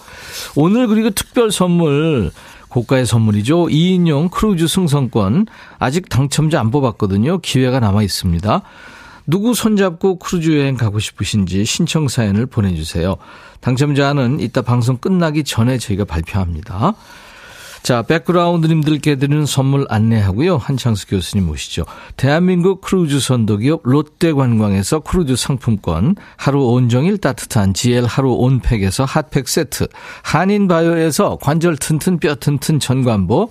[0.54, 2.30] 오늘 그리고 특별 선물,
[2.68, 3.66] 고가의 선물이죠.
[3.66, 5.46] 2인용 크루즈 승선권.
[5.78, 7.38] 아직 당첨자 안 뽑았거든요.
[7.38, 8.62] 기회가 남아 있습니다.
[9.28, 13.16] 누구 손잡고 크루즈 여행 가고 싶으신지 신청 사연을 보내주세요.
[13.60, 16.94] 당첨자는 이따 방송 끝나기 전에 저희가 발표합니다.
[17.82, 20.56] 자, 백그라운드님들께 드리는 선물 안내하고요.
[20.56, 21.84] 한창수 교수님 모시죠.
[22.16, 29.88] 대한민국 크루즈 선도기업 롯데관광에서 크루즈 상품권, 하루 온종일 따뜻한 GL 하루 온팩에서 핫팩 세트,
[30.22, 33.50] 한인바이오에서 관절 튼튼 뼈 튼튼 전관보,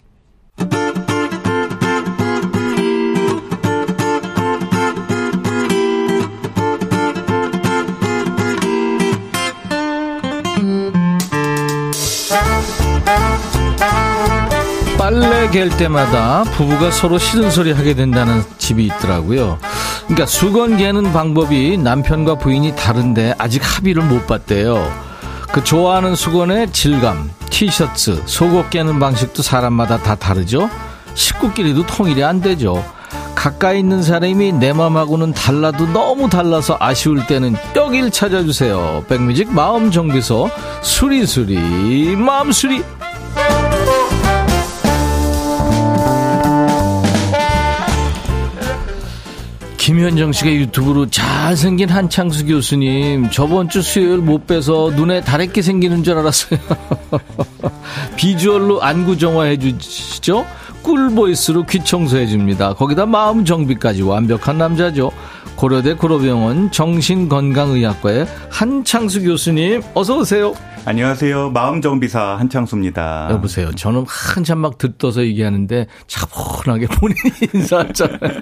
[15.41, 19.57] 빨래 갤 때마다 부부가 서로 싫은 소리 하게 된다는 집이 있더라고요.
[20.03, 24.87] 그러니까 수건 개는 방법이 남편과 부인이 다른데 아직 합의를 못 봤대요.
[25.51, 30.69] 그 좋아하는 수건의 질감, 티셔츠, 속옷 개는 방식도 사람마다 다 다르죠.
[31.15, 32.85] 식구끼리도 통일이 안 되죠.
[33.33, 39.05] 가까이 있는 사람이 내 맘하고는 달라도 너무 달라서 아쉬울 때는 여길 찾아주세요.
[39.09, 40.51] 백뮤직 마음 정비소
[40.83, 42.83] 수리수리 마음수리
[49.91, 56.17] 김현정 씨가 유튜브로 잘생긴 한창수 교수님 저번 주 수요일 못 빼서 눈에 다래끼 생기는 줄
[56.17, 56.57] 알았어요.
[58.15, 60.45] 비주얼로 안구 정화해 주시죠.
[60.81, 62.73] 꿀보이스로 귀 청소해 줍니다.
[62.73, 65.11] 거기다 마음 정비까지 완벽한 남자죠.
[65.55, 70.53] 고려대 고려병원 정신건강의학과의 한창수 교수님 어서 오세요.
[70.83, 71.51] 안녕하세요.
[71.51, 73.27] 마음정비사 한창수입니다.
[73.29, 73.71] 여보세요.
[73.71, 77.19] 저는 한참 막 듣떠서 얘기하는데 차분하게 본인이
[77.53, 78.41] 인사하잖아요.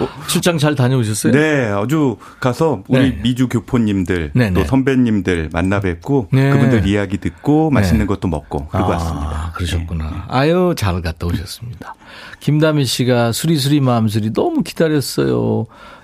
[0.00, 1.32] 어, 출장 잘 다녀오셨어요?
[1.32, 3.18] 네, 아주 가서 우리 네.
[3.20, 4.66] 미주 교포님들 네, 또 네.
[4.66, 6.50] 선배님들 만나 뵙고 네.
[6.50, 8.06] 그분들 이야기 듣고 맛있는 네.
[8.06, 9.52] 것도 먹고 그러고 아, 왔습니다.
[9.56, 10.26] 그러셨구나.
[10.28, 11.94] 아유, 잘 갔다 오셨습니다.
[12.38, 15.35] 김다미 씨가 수리수리 마음수리 너무 기다렸어요.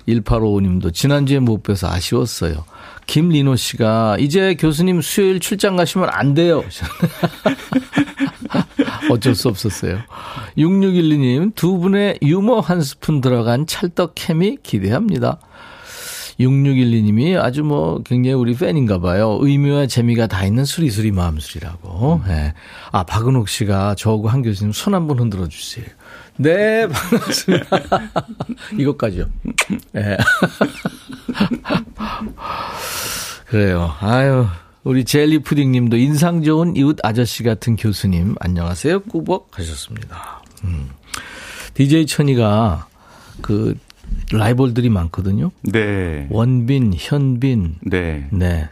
[0.08, 2.64] 1855님도 지난주에 못 뵈서 아쉬웠어요.
[3.06, 6.62] 김리노 씨가 이제 교수님 수요일 출장 가시면 안 돼요.
[9.10, 9.98] 어쩔 수 없었어요.
[10.56, 15.38] 6612님 두 분의 유머 한 스푼 들어간 찰떡 케미 기대합니다.
[16.40, 19.38] 6612님이 아주 뭐 굉장히 우리 팬인가 봐요.
[19.40, 22.22] 의미와 재미가 다 있는 수리수리 마음수리라고.
[22.28, 22.54] 예.
[22.90, 25.84] 아, 박은옥 씨가 저하고 한 교수님 손 한 번 흔들어 주세요.
[26.42, 27.78] 네, 반갑습니다.
[28.78, 29.26] 이것까지요.
[29.96, 30.16] 예.
[33.46, 33.92] 그래요.
[34.00, 34.46] 아유.
[34.84, 39.00] 우리 젤리 푸딩 님도 인상 좋은 이웃 아저씨 같은 교수님, 안녕하세요.
[39.04, 40.42] 꾸벅 하셨습니다.
[40.64, 40.88] 음.
[41.74, 42.88] DJ 천이가
[43.42, 43.78] 그
[44.32, 45.52] 라이벌들이 많거든요.
[45.62, 46.26] 네.
[46.30, 48.26] 원빈, 현빈, 네.
[48.32, 48.68] 네.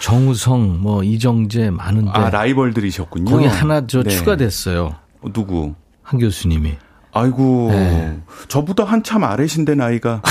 [0.00, 3.30] 정우성, 뭐 이정재 많은데 아, 라이벌들이셨군요.
[3.30, 4.10] 거기 하나 저 네.
[4.10, 4.96] 추가됐어요.
[5.20, 5.74] 어, 누구?
[6.02, 6.74] 한 교수님이.
[7.20, 7.68] 아이고.
[7.72, 8.18] 네.
[8.48, 10.22] 저보다 한참 아래신데 나이가.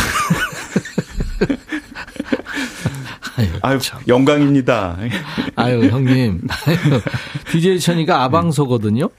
[3.37, 3.99] 아유, 아유, 참.
[4.07, 4.97] 영광입니다.
[5.55, 6.41] 아유 형님.
[6.67, 7.01] 아유,
[7.51, 9.09] DJ 천이가 아방소거든요.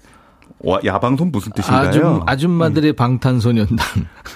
[0.61, 1.88] 와, 야방손 무슨 뜻인가요?
[1.88, 3.76] 아줌, 아줌마들의 방탄소년단.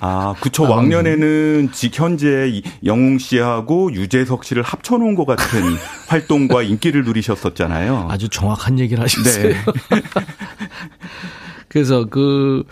[0.00, 0.66] 아, 그쵸.
[0.66, 5.62] 아, 왕년에는 지, 현재 이- 영웅 씨하고 유재석 씨를 합쳐놓은 것 같은
[6.08, 8.08] 활동과 인기를 누리셨었잖아요.
[8.10, 9.48] 아주 정확한 얘기를 하셨어요.
[9.48, 9.54] 네.
[11.70, 12.64] 그래서 그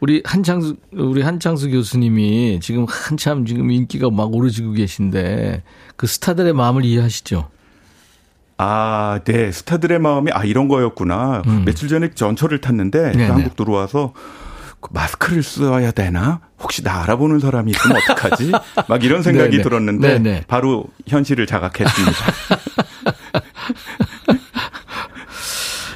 [0.00, 5.62] 우리 한창수 우리 한창수 교수님이 지금 한참 지금 인기가 막 오르지고 계신데
[5.96, 7.48] 그 스타들의 마음을 이해하시죠?
[8.58, 9.52] 아, 네.
[9.52, 11.42] 스타들의 마음이 아 이런 거였구나.
[11.64, 13.12] 며칠 전에 전철을 탔는데 음.
[13.12, 13.24] 네네.
[13.26, 14.12] 한국 들어와서
[14.80, 16.40] 그 마스크를 써야 되나?
[16.58, 18.50] 혹시 나 알아보는 사람이 있으면 어떡하지?
[18.88, 19.62] 막 이런 생각이 네네.
[19.62, 20.44] 들었는데 네네.
[20.48, 22.18] 바로 현실을 자각했습니다.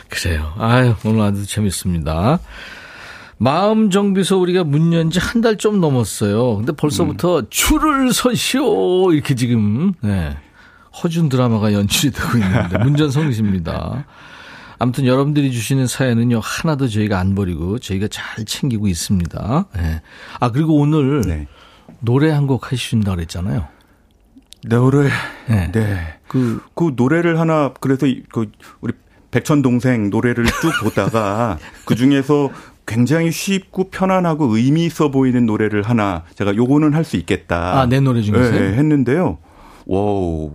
[0.09, 0.44] 그래요.
[0.59, 2.39] 아유, 오늘 아주 재밌습니다.
[3.39, 6.57] 마음 정비소 우리가 문 연 지 한 달 좀 넘었어요.
[6.57, 7.47] 근데 벌써부터 음.
[7.51, 10.37] 줄을 서시오 이렇게 지금 네.
[11.03, 14.05] 허준 드라마가 연출이 되고 있는데 문전성시입니다.
[14.79, 19.67] 아무튼 여러분들이 주시는 사연은요 하나도 저희가 안 버리고 저희가 잘 챙기고 있습니다.
[19.77, 20.03] 네.
[20.41, 21.49] 아 그리고 오늘 네.
[22.01, 23.67] 노래 한 곡 하신다 그랬잖아요.
[24.67, 25.11] 노래.
[25.49, 25.71] 네.
[25.73, 26.15] 네.
[26.29, 28.93] 그 그 노래를 하나 그래서 이- 그 우리
[29.35, 32.51] 백천 동생 노래를 쭉 보다가 그 중에서
[32.87, 37.81] 굉장히 쉽고 편안하고 의미 있어 보이는 노래를 하나 제가 요거는 할 수 있겠다.
[37.81, 38.53] 아, 내 노래 중에서요?
[38.61, 39.39] 네, 했는데요.
[39.87, 40.53] Wow.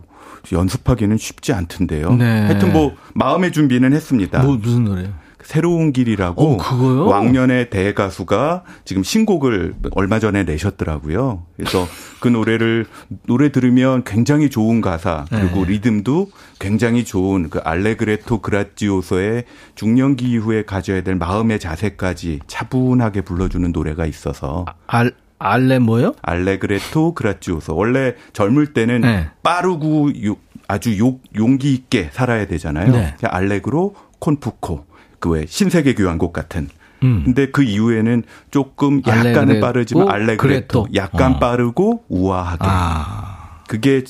[0.52, 2.14] 연습하기는 쉽지 않던데요.
[2.14, 2.24] 네.
[2.46, 4.42] 하여튼 뭐 마음의 준비는 했습니다.
[4.44, 5.10] 뭐 무슨 노래요?
[5.54, 7.08] 새로운 길이라고 어, 그거요?
[7.08, 11.42] 왕년의 대가수가 지금 신곡을 얼마 전에 내셨더라고요.
[11.58, 11.88] 그래서
[12.20, 12.86] 그 노래를
[13.26, 15.72] 노래 들으면 굉장히 좋은 가사 그리고 네.
[15.72, 24.06] 리듬도 굉장히 좋은 그 알레그레토 그라지오소의 중년기 이후에 가져야 될 마음의 자세까지 차분하게 불러주는 노래가
[24.06, 26.14] 있어서 알 알레 뭐요?
[26.22, 29.30] 알레그레토 그라지오소 원래 젊을 때는 네.
[29.42, 30.36] 빠르고 요-
[30.68, 32.92] 아주 요- 용기 있게 살아야 되잖아요.
[32.92, 33.16] 네.
[33.24, 34.86] 알레그로 콘푸코
[35.20, 36.70] 그 왜 신세계 교향곡 같은.
[37.04, 37.22] 음.
[37.26, 40.38] 근데 그 이후에는 조금 약간은 알레그레토, 빠르지만 알레그레토
[40.84, 40.88] 그레토.
[40.96, 41.40] 약간 어.
[41.40, 42.58] 빠르고 우아하게.
[42.62, 43.60] 아.
[43.68, 44.04] 그게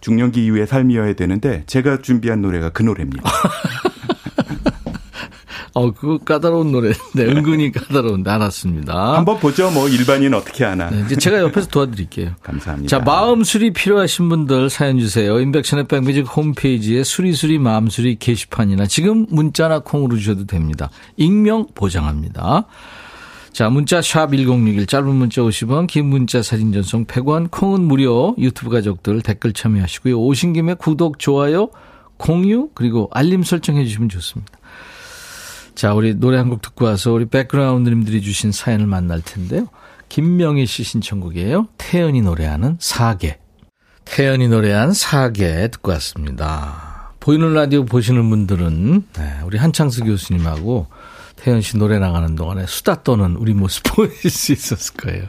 [0.00, 3.22] 중년기 이후의 삶이어야 되는데 제가 준비한 노래가 그 노래입니다.
[5.76, 9.18] 어, 그거 까다로운 노래인데, 은근히 까다로운데, 알았습니다.
[9.18, 9.70] 한번 보죠.
[9.70, 10.88] 뭐 일반인 어떻게 하나.
[10.88, 12.30] 네, 이제 제가 옆에서 도와드릴게요.
[12.42, 12.88] 감사합니다.
[12.88, 15.38] 자, 마음 수리 필요하신 분들 사연 주세요.
[15.38, 20.88] 인백션의 백뮤직 홈페이지에 수리수리 마음수리 게시판이나 지금 문자나 콩으로 주셔도 됩니다.
[21.18, 22.64] 익명 보장합니다.
[23.52, 28.70] 자, 문자 샵 1061, 짧은 문자 50원, 긴 문자 사진 전송 100원, 콩은 무료, 유튜브
[28.70, 30.18] 가족들 댓글 참여하시고요.
[30.18, 31.68] 오신 김에 구독, 좋아요,
[32.16, 34.56] 공유, 그리고 알림 설정해 주시면 좋습니다.
[35.76, 39.66] 자, 우리 노래 한 곡 듣고 와서 우리 백그라운드님들이 주신 사연을 만날 텐데요.
[40.08, 41.68] 김명희 씨 신청곡이에요.
[41.76, 43.38] 태연이 노래하는 사계.
[44.04, 47.12] 태연이 노래한 사계 듣고 왔습니다.
[47.20, 50.86] 보이는 라디오 보시는 분들은 네, 우리 한창수 교수님하고
[51.34, 55.24] 태연 씨 노래 나가는 동안에 수다 떠는 우리 모습 보실 수 있었을 거예요.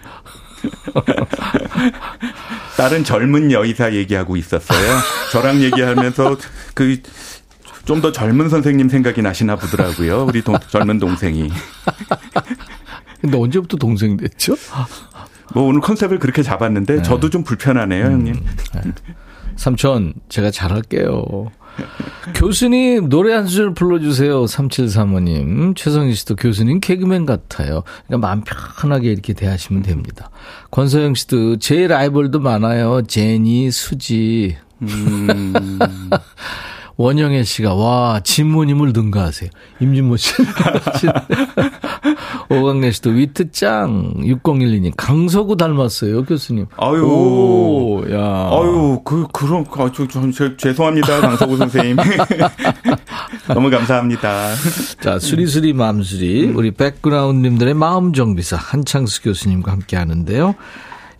[2.78, 4.98] 다른 젊은 여의사 얘기하고 있었어요.
[5.32, 6.38] 저랑 얘기하면서
[6.74, 7.02] 그
[7.88, 10.26] 좀 더 젊은 선생님 생각이 나시나 보더라고요.
[10.26, 11.50] 우리 동- 젊은 동생이.
[13.22, 14.56] 근데 언제부터 동생 됐죠?
[15.54, 18.36] 뭐 오늘 컨셉을 그렇게 잡았는데 저도 좀 불편하네요, 형님.
[19.56, 21.24] 삼촌, 제가 잘할게요.
[22.36, 24.46] 교수님, 노래 한 소절 불러주세요.
[24.46, 25.76] 3735님.
[25.76, 27.84] 최성희 씨도 교수님 개그맨 같아요.
[28.08, 28.44] 그러니까 마음
[28.82, 30.30] 편하게 이렇게 대하시면 됩니다.
[30.72, 33.04] 권서영 씨도 제 라이벌도 많아요.
[33.08, 34.58] 제니, 수지.
[34.82, 35.54] 음,
[36.98, 39.50] 원영애 씨가, 와, 진모님을 능가하세요.
[39.80, 40.34] 임진모 씨.
[42.50, 44.14] 오강래 씨도 위트 짱.
[44.18, 44.94] 6012님.
[44.98, 46.66] 강서구 닮았어요, 교수님.
[46.78, 47.04] 아유.
[47.06, 48.50] 오, 야.
[48.52, 51.98] 아유, 그, 그럼, 아, 저, 저, 저, 죄송합니다, 강서구 선생님.
[53.54, 54.56] 너무 감사합니다.
[55.00, 56.48] 자, 수리수리 마음수리.
[56.48, 60.56] 우리 백그라운드님들의 마음 정비사 한창수 교수님과 함께 하는데요.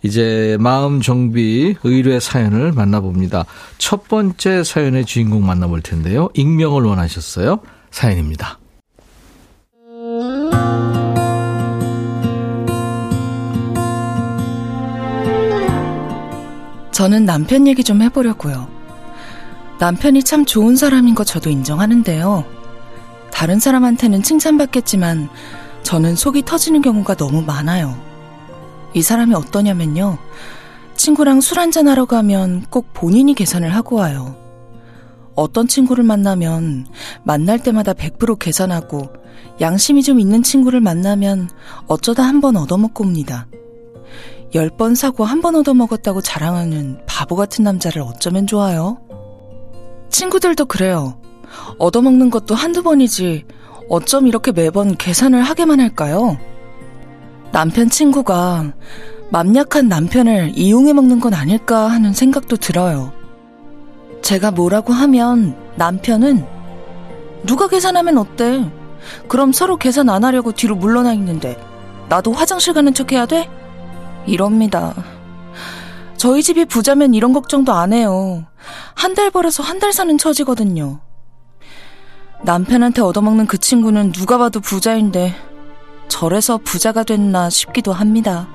[0.02, 3.44] 이제 마음 정비 의뢰 사연을 만나봅니다.
[3.78, 6.28] 첫 번째 사연의 주인공 만나볼 텐데요.
[6.34, 7.60] 익명을 원하셨어요.
[7.90, 8.58] 사연입니다.
[16.92, 18.68] 저는 남편 얘기 좀 해보려고요.
[19.78, 22.44] 남편이 참 좋은 사람인 거 저도 인정하는데요.
[23.30, 25.28] 다른 사람한테는 칭찬받겠지만
[25.84, 28.07] 저는 속이 터지는 경우가 너무 많아요.
[28.94, 30.18] 이 사람이 어떠냐면요.
[30.96, 34.36] 친구랑 술 한잔하러 가면 꼭 본인이 계산을 하고 와요.
[35.34, 36.86] 어떤 친구를 만나면
[37.22, 39.12] 만날 때마다 100% 계산하고
[39.60, 41.48] 양심이 좀 있는 친구를 만나면
[41.86, 43.46] 어쩌다 한 번 얻어먹고 옵니다.
[44.54, 48.98] 10번 사고 한 번 얻어먹었다고 자랑하는 바보 같은 남자를 어쩌면 좋아요?
[50.10, 51.20] 친구들도 그래요.
[51.78, 53.44] 얻어먹는 것도 한두 번이지
[53.88, 56.38] 어쩜 이렇게 매번 계산을 하게만 할까요?
[57.52, 58.72] 남편 친구가
[59.30, 63.12] 맘 약한 남편을 이용해 먹는 건 아닐까 하는 생각도 들어요.
[64.22, 66.44] 제가 뭐라고 하면 남편은
[67.46, 68.70] 누가 계산하면 어때?
[69.28, 71.56] 그럼 서로 계산 안 하려고 뒤로 물러나 있는데
[72.08, 73.48] 나도 화장실 가는 척 해야 돼?
[74.26, 74.94] 이럽니다.
[76.16, 78.44] 저희 집이 부자면 이런 걱정도 안 해요.
[78.94, 81.00] 한 달 벌어서 한 달 사는 처지거든요.
[82.42, 85.34] 남편한테 얻어먹는 그 친구는 누가 봐도 부자인데,
[86.08, 88.48] 저래서 부자가 됐나 싶기도 합니다.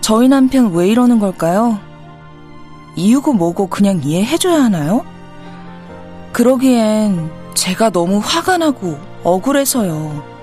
[0.00, 1.78] 저희 남편 왜 이러는 걸까요?
[2.96, 5.04] 이유고 뭐고 그냥 이해해줘야 하나요?
[6.32, 10.37] 그러기엔 제가 너무 화가 나고 억울해서요.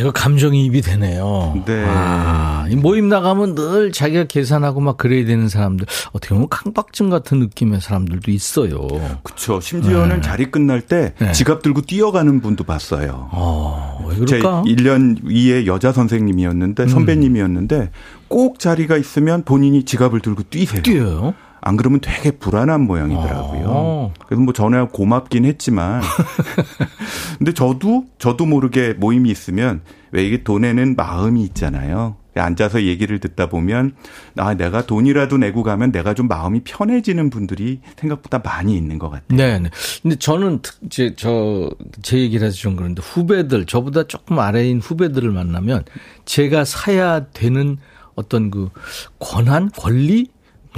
[0.00, 1.62] 이거 감정이입이 되네요.
[1.66, 1.84] 네.
[1.86, 7.38] 아, 이 모임 나가면 늘 자기가 계산하고 막 그래야 되는 사람들, 어떻게 보면 강박증 같은
[7.40, 8.88] 느낌의 사람들도 있어요.
[9.22, 9.60] 그렇죠.
[9.60, 10.22] 심지어는 네.
[10.22, 11.32] 자리 끝날 때 네.
[11.32, 13.28] 지갑 들고 뛰어가는 분도 봤어요.
[13.32, 14.62] 어, 왜제 그럴까?
[14.66, 17.90] 1년 위에 여자 선생님이었는데 선배님이었는데
[18.28, 20.82] 꼭 자리가 있으면 본인이 지갑을 들고 뛰세요.
[20.82, 21.34] 뛰어요?
[21.62, 23.64] 안 그러면 되게 불안한 모양이더라고요.
[23.66, 24.14] 어.
[24.26, 26.00] 그래서 뭐 전에 고맙긴 했지만
[27.38, 29.82] 근데 저도 저도 모르게 모임이 있으면
[30.12, 32.16] 왜 이게 돈에는 마음이 있잖아요.
[32.36, 33.94] 앉아서 얘기를 듣다 보면
[34.36, 39.36] 아 내가 돈이라도 내고 가면 내가 좀 마음이 편해지는 분들이 생각보다 많이 있는 것 같아요.
[39.36, 39.68] 네, 네.
[40.02, 41.70] 근데 저는 특- 제, 저,
[42.02, 45.84] 제 얘기를 해서 좀 그런데 후배들, 저보다 조금 아래인 후배들을 만나면
[46.24, 47.76] 제가 사야 되는
[48.14, 48.70] 어떤 그
[49.18, 50.28] 권한, 권리?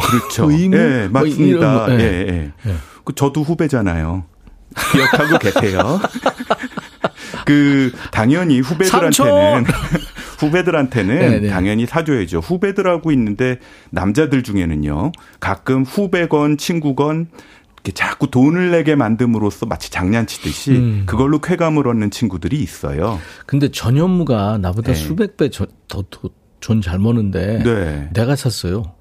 [0.00, 0.50] 그렇죠.
[0.50, 0.76] 의무?
[0.76, 1.86] 예, 뭐 맞습니다.
[1.86, 2.28] 거, 예, 예.
[2.28, 2.52] 예.
[2.70, 2.74] 예.
[3.04, 4.24] 그 저도 후배잖아요.
[4.92, 6.00] 기억하고 계세요.
[7.44, 9.64] 그 당연히 후배들한테는!
[10.38, 11.48] 후배들한테는 네, 네.
[11.48, 12.40] 당연히 사줘야죠.
[12.40, 13.58] 후배들하고 있는데
[13.90, 15.12] 남자들 중에는요.
[15.40, 17.28] 가끔 후배건 친구건
[17.76, 21.02] 이렇게 자꾸 돈을 내게 만듦으로써 마치 장난치듯이 음.
[21.06, 23.20] 그걸로 쾌감을 얻는 친구들이 있어요.
[23.46, 24.94] 근데 전현무가 나보다 네.
[24.94, 28.08] 수백 배더돈잘 버는데 네.
[28.12, 28.94] 내가 샀어요.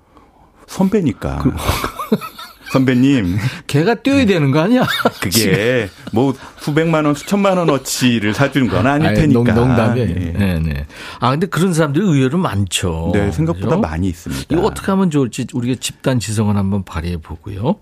[0.71, 1.43] 선배니까.
[2.71, 4.87] 선배님, 걔가 뛰어야 되는 거 아니야?
[5.19, 9.53] 그게 뭐 수백만 원, 수천만 원어치를 사주는 건 아닐 아니, 테니까.
[9.53, 10.13] 농, 담이에요 예.
[10.13, 10.87] 네, 네.
[11.19, 13.11] 아, 근데 그런 사람들이 의외로 많죠.
[13.13, 13.79] 네, 생각보다 그죠?
[13.81, 14.45] 많이 있습니다.
[14.49, 17.75] 이거 어떻게 하면 좋을지 우리가 집단 지성을 한번 발휘해 보고요.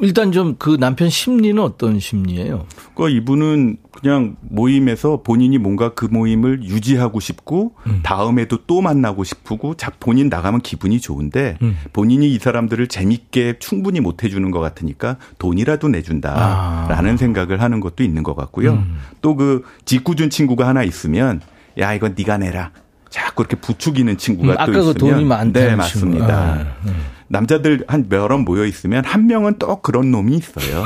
[0.00, 2.66] 일단 좀 그 남편 심리는 어떤 심리예요?
[2.94, 8.00] 그 이분은 그냥 모임에서 본인이 뭔가 그 모임을 유지하고 싶고 음.
[8.02, 11.76] 다음에도 또 만나고 싶고 자 본인 나가면 기분이 좋은데 음.
[11.92, 17.16] 본인이 이 사람들을 재밌게 충분히 못 해주는 것 같으니까 돈이라도 내준다라는 아.
[17.16, 18.72] 생각을 하는 것도 있는 것 같고요.
[18.72, 18.98] 음.
[19.22, 21.40] 또그 짓궂은 친구가 하나 있으면
[21.78, 22.70] 야 이건 네가 내라.
[23.08, 26.66] 자꾸 이렇게 부추기는 친구가 음, 또 아까 있으면 그 돈이 많다는 네 맞습니다.
[26.82, 27.15] 친구.
[27.26, 30.84] 아, 남자들 한 여럿 모여 있으면 한 명은 또 그런 놈이 있어요.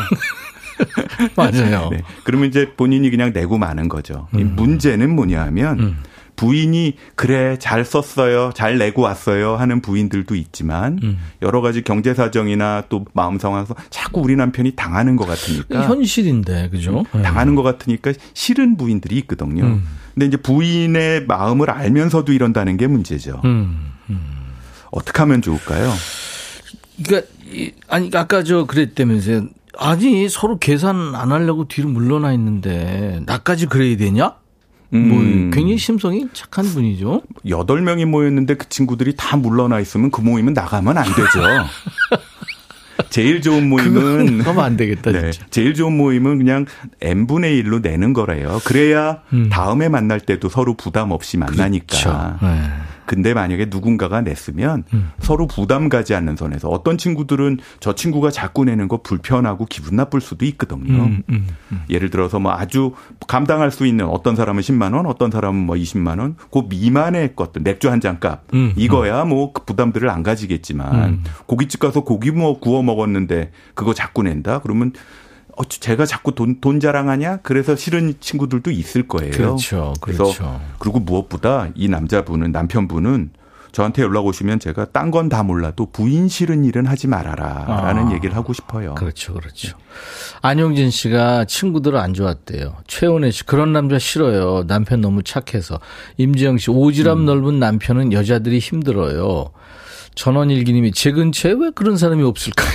[1.36, 1.90] 맞아요.
[1.90, 2.02] 네.
[2.24, 4.28] 그러면 이제 본인이 그냥 내고 마는 거죠.
[4.34, 5.96] 이 문제는 뭐냐 하면 음.
[6.36, 11.18] 부인이 그래 잘 썼어요, 잘 내고 왔어요 하는 부인들도 있지만 음.
[11.42, 17.04] 여러 가지 경제 사정이나 또 마음 상황에서 자꾸 우리 남편이 당하는 것 같으니까 현실인데, 그죠?
[17.12, 17.20] 네.
[17.20, 19.64] 당하는 것 같으니까 싫은 부인들이 있거든요.
[19.64, 19.86] 음.
[20.14, 23.42] 근데 이제 부인의 마음을 알면서도 이런다는 게 문제죠.
[23.44, 23.90] 음.
[24.90, 25.92] 어떻게 하면 좋을까요?
[27.04, 29.46] 그러니까 이- 아니 아까 저 그랬다면서요.
[29.78, 34.34] 아니 서로 계산 안 하려고 뒤로 물러나 있는데 나까지 그래야 되냐?
[34.92, 35.50] 뭐 음.
[35.54, 37.22] 굉장히 심성이 착한 분이죠.
[37.48, 41.40] 여덟 명이 모였는데 그 친구들이 다 물러나 있으면 그 모임은 나가면 안 되죠.
[43.10, 45.46] 제일 좋은 모임은 하면 안 되겠다 네, 진짜.
[45.50, 46.64] 제일 좋은 모임은 그냥
[47.00, 48.60] n분의 1로 내는 거래요.
[48.64, 49.48] 그래야 음.
[49.50, 51.86] 다음에 만날 때도 서로 부담 없이 만나니까.
[51.86, 52.38] 그렇죠.
[52.42, 52.48] 네.
[53.06, 55.10] 근데 만약에 누군가가 냈으면 음.
[55.18, 60.20] 서로 부담 가지 않는 선에서 어떤 친구들은 저 친구가 자꾸 내는 거 불편하고 기분 나쁠
[60.20, 60.92] 수도 있거든요.
[61.06, 61.80] 음, 음, 음.
[61.90, 62.92] 예를 들어서 뭐 아주
[63.26, 67.62] 감당할 수 있는 어떤 사람은 10만 원, 어떤 사람은 뭐 20만 원, 그 미만의 것들
[67.62, 68.42] 맥주 한 잔 값.
[68.54, 71.24] 음, 이거야 뭐 그 부담들을 안 가지겠지만 음.
[71.46, 74.60] 고깃집 가서 고기 뭐 구워 먹 었는데 그거 자꾸 낸다?
[74.60, 74.92] 그러면
[75.56, 77.38] 어, 제가 자꾸 돈, 돈 자랑하냐?
[77.42, 79.32] 그래서 싫은 친구들도 있을 거예요.
[79.32, 80.60] 그렇죠, 그래서 그렇죠.
[80.78, 83.30] 그리고 무엇보다 이 남자분은 남편분은
[83.72, 88.12] 저한테 연락 오시면 제가 딴 건 다 몰라도 부인 싫은 일은 하지 말아라라는 아.
[88.14, 88.94] 얘기를 하고 싶어요.
[88.96, 89.76] 그렇죠, 그렇죠.
[90.42, 92.76] 안용진 씨가 친구들을 안 좋았대요.
[92.88, 94.66] 최은혜 씨 그런 남자 싫어요.
[94.66, 95.78] 남편 너무 착해서.
[96.16, 97.26] 임지영 씨 오지랖 음.
[97.26, 99.50] 넓은 남편은 여자들이 힘들어요.
[100.20, 102.68] 전원일기님이 제 근처에 왜 그런 사람이 없을까요?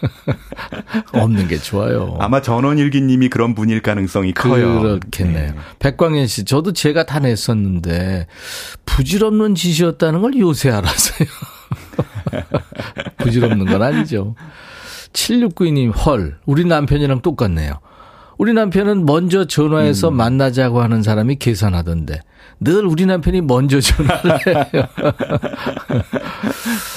[1.12, 2.16] 없는 게 좋아요.
[2.18, 4.80] 아마 전원일기님이 그런 분일 가능성이 커요.
[4.80, 5.52] 그렇겠네요.
[5.52, 5.54] 네.
[5.80, 8.26] 백광현 씨, 저도 제가 다 냈었는데
[8.86, 11.28] 부질없는 짓이었다는 걸 요새 알았어요.
[13.20, 14.34] 부질없는 건 아니죠.
[15.12, 17.74] 7692님, 헐, 우리 남편이랑 똑같네요.
[18.42, 20.16] 우리 남편은 먼저 전화해서 음.
[20.16, 22.22] 만나자고 하는 사람이 계산하던데
[22.58, 24.82] 늘 우리 남편이 먼저 전화를 해요.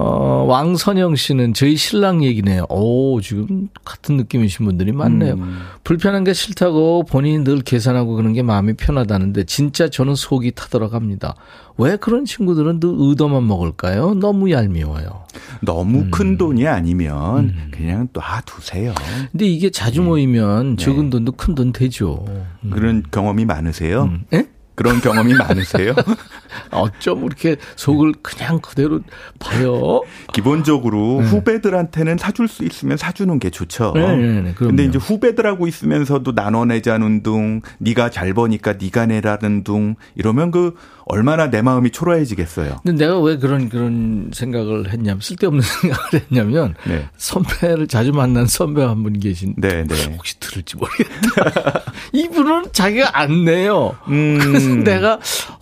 [0.00, 2.64] 어, 왕선영 씨는 저희 신랑 얘기네요.
[2.70, 5.34] 오, 지금 같은 느낌이신 분들이 많네요.
[5.34, 5.58] 음.
[5.84, 11.34] 불편한 게 싫다고 본인이 늘 계산하고 그런 게 마음이 편하다는데 진짜 저는 속이 타들어갑니다.
[11.76, 14.14] 왜 그런 친구들은 늘 의도만 먹을까요?
[14.14, 15.24] 너무 얄미워요.
[15.62, 16.10] 너무 음.
[16.10, 18.94] 큰 돈이 아니면 그냥 놔두세요.
[19.32, 22.24] 근데 이게 자주 모이면 적은 돈도 큰 돈 되죠.
[22.64, 22.70] 음.
[22.70, 24.04] 그런 경험이 많으세요?
[24.04, 24.24] 음.
[24.32, 24.46] 예?
[24.80, 25.94] 그런 경험이 많으세요?
[26.72, 29.00] 어쩜 이렇게 속을 그냥 그대로
[29.38, 30.00] 봐요?
[30.32, 33.92] 기본적으로 후배들한테는 사줄 수 있으면 사주는 게 좋죠.
[33.94, 34.54] 네, 네, 네.
[34.56, 40.74] 근데 이제 후배들하고 있으면서도 나눠내자는 둥, 네가 잘 버니까 네가 내라는 둥 이러면 그
[41.10, 42.80] 얼마나 내 마음이 초라해지겠어요.
[42.84, 47.08] 근데 내가 왜 그런 그런 생각을 했냐면 쓸데없는 생각을 했냐면 네.
[47.16, 50.14] 선배를 자주 만난 선배 한 분 계신 네, 네.
[50.16, 51.82] 혹시 들을지 모르겠다.
[52.12, 53.96] 이분은 자기가 안 내요.
[54.06, 54.84] 그래서 음.
[54.84, 55.18] 내가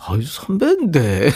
[0.07, 1.31] 아유 선배인데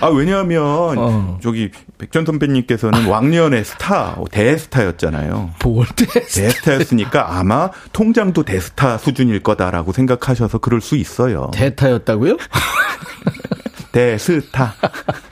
[0.00, 0.62] 아, 왜냐하면
[0.98, 1.38] 어.
[1.42, 5.50] 저기 백전 선배님께서는 왕년의 스타, 대스타였잖아요.
[5.64, 6.06] 뭘 때?
[6.06, 11.50] 대스타였으니까 아마 통장도 대스타 수준일 거다라고 생각하셔서 그럴 수 있어요.
[11.52, 12.36] 대타였다고요?
[13.92, 14.74] 대스타.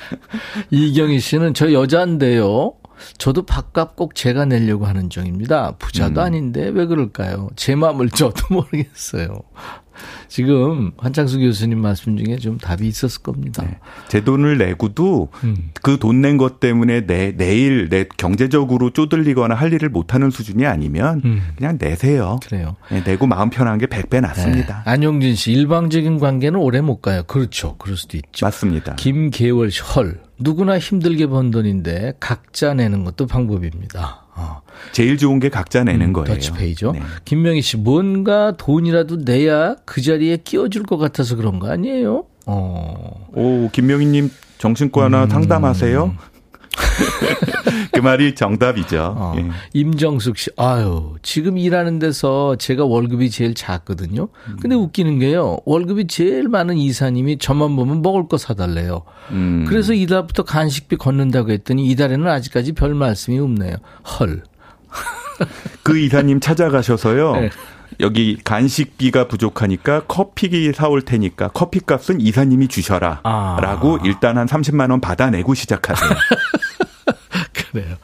[0.71, 2.75] 이경희 씨는 저 여자인데요.
[3.19, 5.77] 저도 밥값 꼭 제가 내려고 하는 중입니다.
[5.79, 7.49] 부자도 아닌데 왜 그럴까요?
[7.57, 9.41] 제 마음을 저도 모르겠어요.
[10.29, 13.65] 지금 한창수 교수님 말씀 중에 좀 답이 있었을 겁니다.
[14.09, 15.71] 제 돈을 내고도 음.
[15.83, 21.43] 그돈 낸 것 때문에 내 내일 내 경제적으로 쪼들리거나 할 일을 못하는 수준이 아니면 음.
[21.57, 22.39] 그냥 내세요.
[22.45, 22.77] 그래요.
[22.91, 24.83] 네, 내고 마음 편한 게 100배 낫습니다.
[24.85, 24.91] 네.
[24.91, 27.23] 안용진 씨, 일방적인 관계는 오래 못 가요.
[27.27, 27.77] 그렇죠.
[27.79, 28.47] 그럴 수도 있죠.
[28.47, 28.95] 맞습니다.
[28.97, 30.21] 김계월 씨, 헐.
[30.39, 34.28] 누구나 힘들게 번 돈인데 각자 내는 것도 방법입니다.
[34.39, 34.63] 어.
[34.93, 36.27] 제일 좋은 게 각자 내는 거예요.
[36.35, 36.93] 더치페이죠.
[36.93, 37.01] 네.
[37.25, 42.25] 김명희 씨, 뭔가 돈이라도 내야 그 자리에 끼워줄 것 같아서 그런 거 아니에요?
[42.47, 43.27] 어.
[43.35, 45.29] 오, 김명희님 정신과나 음.
[45.29, 46.15] 상담하세요?
[47.93, 49.15] 그 말이 정답이죠.
[49.17, 49.35] 어.
[49.37, 49.49] 예.
[49.73, 54.29] 임정숙 씨, 아유, 지금 일하는 데서 제가 월급이 제일 작거든요.
[54.61, 59.03] 근데 웃기는 게요, 월급이 제일 많은 이사님이 저만 보면 먹을 거 사달래요.
[59.31, 59.65] 음.
[59.69, 63.77] 그래서 이달부터 간식비 걷는다고 했더니 이달에는 아직까지 별 말씀이 없네요.
[64.19, 64.43] 헐.
[65.83, 67.33] 그 이사님 찾아가셔서요.
[67.33, 67.51] 네.
[68.01, 73.21] 여기 간식비가 부족하니까 커피 사올 테니까 커피값은 이사님이 주셔라.
[73.25, 73.59] 아.
[73.61, 76.11] 라고 일단 한 30만 원 받아내고 시작하세요.
[77.71, 77.97] 그래요.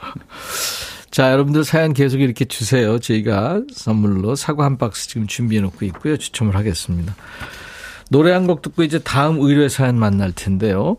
[1.10, 2.98] 자, 여러분들 사연 계속 이렇게 주세요.
[2.98, 6.16] 저희가 선물로 사과 한 박스 지금 준비해 놓고 있고요.
[6.16, 7.14] 추첨을 하겠습니다.
[8.10, 10.96] 노래 한 곡 듣고 이제 다음 의뢰 사연 만날 텐데요.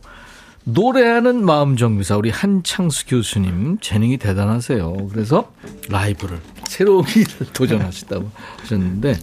[0.63, 5.09] 노래하는 마음 정비사 우리 한창수 교수님 재능이 대단하세요.
[5.11, 5.51] 그래서
[5.89, 9.15] 라이브를 새로운 길을 도전하시다고 하셨는데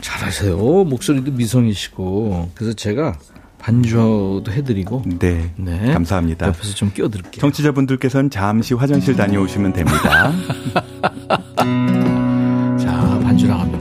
[0.00, 0.56] 잘하세요.
[0.56, 3.18] 목소리도 미성이시고 그래서 제가
[3.60, 5.50] 반주도 해드리고 네.
[5.56, 5.92] 네.
[5.92, 6.48] 감사합니다.
[6.48, 7.40] 옆에서 좀 끼워드릴게요.
[7.40, 10.32] 청취자분들께서는 잠시 화장실 다녀오시면 됩니다.
[12.78, 13.79] 자 반주 나갑니다.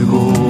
[0.00, 0.49] 일고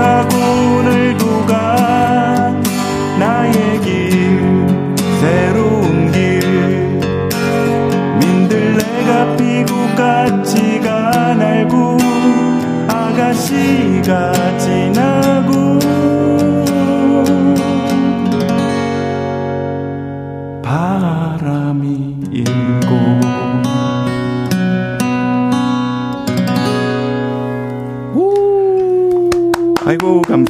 [0.00, 0.57] 어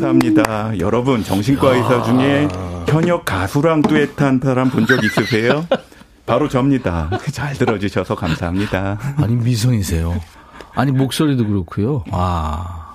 [0.02, 0.78] 감사합니다.
[0.78, 2.48] 여러분 정신과 의사 중에
[2.86, 5.66] 현역 가수랑 듀엣한 사람 본 적 있으세요?
[6.24, 7.10] 바로 접니다.
[7.32, 8.98] 잘 들어주셔서 감사합니다.
[9.16, 10.18] 아니 미성이세요.
[10.74, 12.04] 아니 목소리도 그렇고요.
[12.12, 12.94] 아.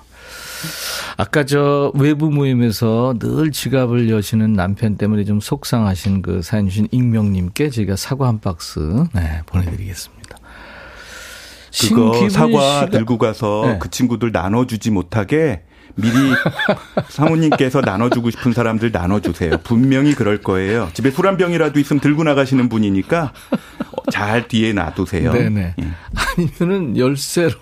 [1.16, 7.68] 아까 저 외부 모임에서 늘 지갑을 여시는 남편 때문에 좀 속상하신 그 사연 주신 익명님께
[7.70, 8.80] 저희가 사과 한 박스
[9.12, 10.38] 네, 보내드리겠습니다.
[11.88, 13.78] 그거 사과 씨가- 들고 가서 네.
[13.80, 15.62] 그 친구들 나눠주지 못하게
[15.96, 16.12] 미리
[17.08, 19.58] 사모님께서 나눠주고 싶은 사람들 나눠주세요.
[19.62, 20.90] 분명히 그럴 거예요.
[20.92, 25.32] 집에 술 한 병이라도 있으면 들고 나가시는 분이니까 어, 잘 뒤에 놔두세요.
[25.32, 25.74] 네네.
[25.80, 25.88] 예.
[26.36, 27.54] 아니면은 열쇠로.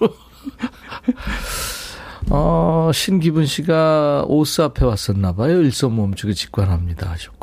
[2.30, 5.61] 어, 신기분 씨가 오스 앞에 왔었나 봐요.
[5.61, 7.41] 일선 멈추게 직관합니다 하셨고.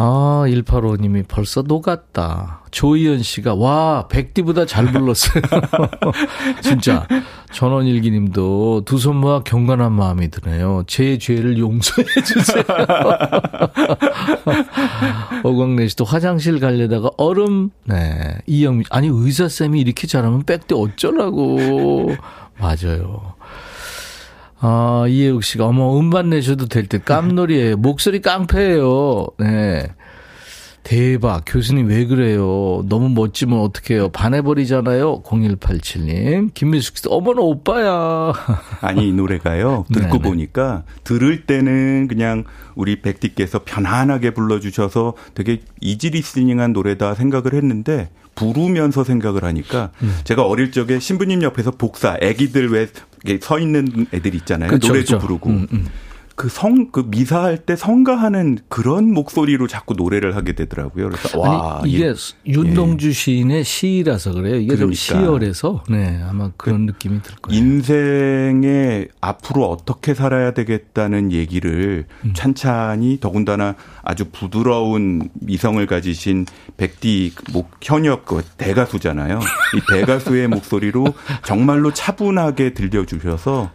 [0.00, 2.62] 아, 185님이 벌써 녹았다.
[2.70, 5.42] 조희연 씨가, 와, 백디보다 잘 불렀어요.
[6.62, 7.04] 진짜.
[7.50, 10.84] 전원일기 님도 두 손 모아 경건한 마음이 드네요.
[10.86, 12.62] 제 죄를 용서해 주세요.
[15.42, 18.38] 어광래 씨도 화장실 가려다가 얼음, 네.
[18.46, 22.14] 이영미, 아니, 의사쌤이 이렇게 잘하면 백대 어쩌라고.
[22.60, 23.34] 맞아요.
[24.60, 27.76] 아, 이혜욱 씨가, 어머, 음반 내셔도 될때 깜놀이에요.
[27.78, 29.26] 목소리 깡패예요.
[29.38, 29.88] 네.
[30.82, 31.42] 대박.
[31.46, 32.82] 교수님 왜 그래요?
[32.88, 34.08] 너무 멋지면 어떡해요?
[34.08, 35.22] 반해버리잖아요.
[35.22, 36.54] 0187님.
[36.54, 38.32] 김미숙 씨도, 어머나, 오빠야.
[38.80, 40.18] 아니 이 노래가요 듣고 네네.
[40.22, 42.44] 보니까 들을 때는 그냥
[42.74, 50.16] 우리 백디께서 편안하게 불러주셔서 되게 이지 리스닝한 노래다 생각을 했는데 부르면서 생각을 하니까 음.
[50.24, 52.88] 제가 어릴 적에 신부님 옆에서 복사 애기들 왜
[53.42, 55.18] 서 있는 애들 있잖아요 그쵸, 노래도 그쵸.
[55.18, 55.86] 부르고 음, 음.
[56.38, 61.90] 그 성 그 미사할 때 성가하는 그런 목소리로 자꾸 노래를 하게 되더라고요 그래서 와 아니,
[61.90, 62.14] 이게 예.
[62.46, 64.56] 윤동주 시인의 시라서 그래요.
[64.56, 64.94] 이게 좀 그러니까.
[64.96, 67.58] 시열해서, 네, 아마 그런 느낌이 들 거예요.
[67.60, 72.32] 인생에 앞으로 어떻게 살아야 되겠다는 얘기를 음.
[72.34, 79.40] 찬찬히 더군다나 아주 부드러운 미성을 가지신 백디 목 현역 그 대가수잖아요.
[79.40, 81.06] 이 대가수의 목소리로
[81.44, 83.70] 정말로 차분하게 들려주셔서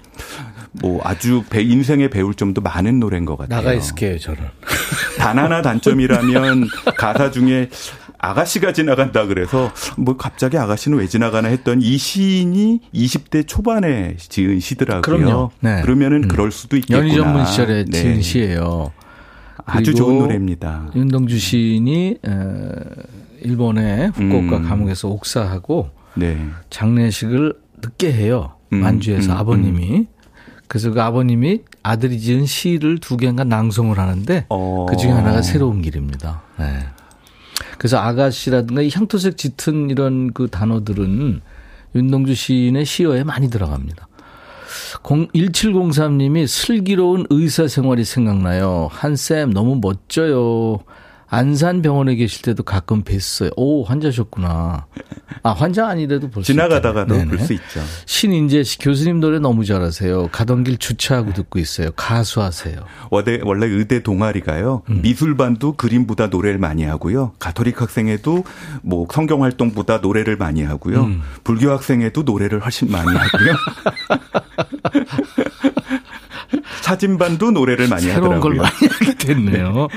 [0.81, 3.61] 뭐 아주 배 인생에 배울 점도 많은 노래인 것 같아요.
[3.61, 4.41] 나가 있을게요, 저는.
[5.17, 6.67] 단 하나 단점이라면
[6.97, 7.69] 가사 중에
[8.17, 15.01] 아가씨가 지나간다 그래서 뭐 갑자기 아가씨는 왜 지나가나 했던 이 시인이 20대 초반에 지은 시더라고요.
[15.01, 15.51] 그럼요.
[15.59, 15.81] 네.
[15.81, 16.27] 그러면은 음.
[16.29, 16.99] 그럴 수도 있겠구나.
[16.99, 17.91] 연희 전문 시절에 네.
[17.91, 18.91] 지은 시예요.
[19.65, 20.91] 아주 좋은 노래입니다.
[20.95, 22.29] 윤동주 시인이 에,
[23.41, 24.63] 일본의 후쿠오카 음.
[24.69, 26.37] 감옥에서 옥사하고 네.
[26.69, 28.53] 장례식을 늦게 해요.
[28.71, 30.07] 음, 만주에서 음, 아버님이.
[30.73, 34.87] 그래서 그 아버님이 아들이 지은 시를 두 개인가 낭송을 하는데 어.
[34.89, 36.41] 그 중에 하나가 새로운 길입니다.
[36.57, 36.65] 네.
[37.77, 41.41] 그래서 아가씨라든가 이 향토색 짙은 이런 그 단어들은
[41.93, 44.07] 윤동주 시인의 시어에 많이 들어갑니다.
[45.03, 48.89] 1703님이 슬기로운 의사 생활이 생각나요.
[48.91, 50.79] 한쌤 너무 멋져요.
[51.33, 53.51] 안산병원에 계실 때도 가끔 뵀어요.
[53.55, 54.85] 오, 환자셨구나.
[55.41, 56.61] 아, 환자 아니래도 볼 수 있죠.
[56.61, 57.81] 지나가다가도 볼 수 있죠.
[58.05, 60.27] 신인재 씨 교수님 노래 너무 잘하세요.
[60.31, 61.89] 가던 길 주차하고 듣고 있어요.
[61.95, 62.75] 가수하세요.
[63.09, 64.83] 원래, 원래 의대 동아리가요.
[64.91, 65.01] 음.
[65.01, 67.31] 미술반도 그림보다 노래를 많이 하고요.
[67.39, 68.43] 가톨릭 학생회도
[68.83, 71.03] 뭐 성경 활동보다 노래를 많이 하고요.
[71.05, 71.21] 음.
[71.43, 73.55] 불교 학생회도 노래를 훨씬 많이 하고요.
[76.81, 78.41] 사진반도 노래를 많이 새로운 하더라고요.
[78.41, 79.87] 걸 많이 하게 됐네요.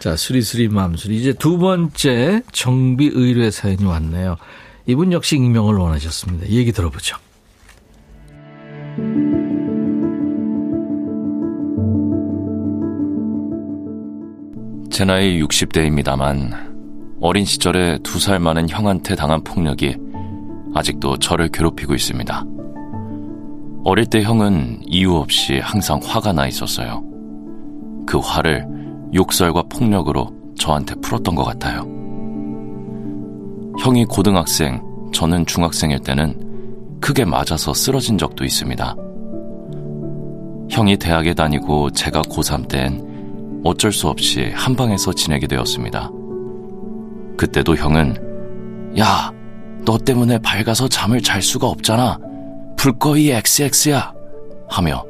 [0.00, 1.16] 자, 수리수리 맘수리.
[1.16, 4.36] 이제 두 번째 정비 의뢰 사연이 왔네요.
[4.86, 6.48] 이분 역시 익명을 원하셨습니다.
[6.48, 7.16] 얘기 들어보죠.
[14.90, 16.70] 제 나이 60대입니다만
[17.20, 19.96] 어린 시절에 두 살 많은 형한테 당한 폭력이
[20.74, 22.44] 아직도 저를 괴롭히고 있습니다.
[23.84, 27.02] 어릴 때 형은 이유 없이 항상 화가 나 있었어요.
[28.06, 28.66] 그 화를
[29.14, 31.86] 욕설과 폭력으로 저한테 풀었던 것 같아요.
[33.80, 34.80] 형이 고등학생,
[35.12, 38.94] 저는 중학생일 때는 크게 맞아서 쓰러진 적도 있습니다.
[40.70, 46.10] 형이 대학에 다니고 제가 고3 땐 어쩔 수 없이 한 방에서 지내게 되었습니다.
[47.36, 49.32] 그때도 형은 야,
[49.84, 52.18] 너 때문에 밝아서 잠을 잘 수가 없잖아.
[52.76, 54.12] 불거이 XX야.
[54.68, 55.04] 하며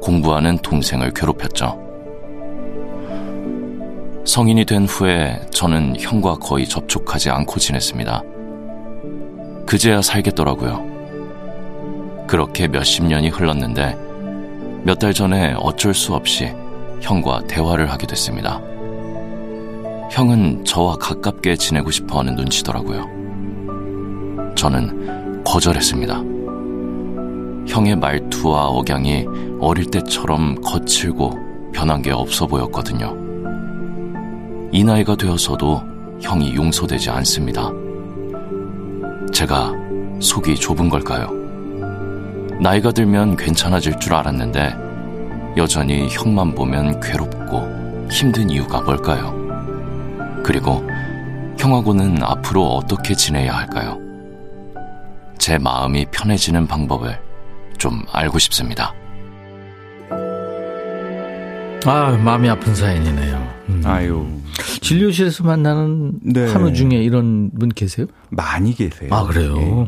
[0.00, 1.83] 공부하는 동생을 괴롭혔죠.
[4.24, 8.22] 성인이 된 후에 저는 형과 거의 접촉하지 않고 지냈습니다.
[9.66, 10.94] 그제야 살겠더라고요.
[12.26, 13.98] 그렇게 몇십 년이 흘렀는데
[14.84, 16.52] 몇 달 전에 어쩔 수 없이
[17.00, 18.60] 형과 대화를 하게 됐습니다.
[20.10, 23.06] 형은 저와 가깝게 지내고 싶어 하는 눈치더라고요.
[24.54, 26.14] 저는 거절했습니다.
[27.66, 29.26] 형의 말투와 억양이
[29.60, 33.23] 어릴 때처럼 거칠고 변한 게 없어 보였거든요.
[34.74, 35.84] 이 나이가 되어서도
[36.20, 37.70] 형이 용서되지 않습니다.
[39.32, 39.70] 제가
[40.18, 41.30] 속이 좁은 걸까요?
[42.60, 44.74] 나이가 들면 괜찮아질 줄 알았는데
[45.56, 49.32] 여전히 형만 보면 괴롭고 힘든 이유가 뭘까요?
[50.42, 50.84] 그리고
[51.56, 53.96] 형하고는 앞으로 어떻게 지내야 할까요?
[55.38, 57.16] 제 마음이 편해지는 방법을
[57.78, 58.92] 좀 알고 싶습니다.
[61.86, 63.54] 아, 마음이 아픈 사연이네요.
[63.68, 63.82] 음.
[63.84, 64.26] 아유.
[64.80, 66.50] 진료실에서 만나는 네.
[66.52, 68.06] 환우 중에 이런 분 계세요?
[68.30, 69.10] 많이 계세요.
[69.12, 69.56] 아, 그래요?
[69.56, 69.86] 네.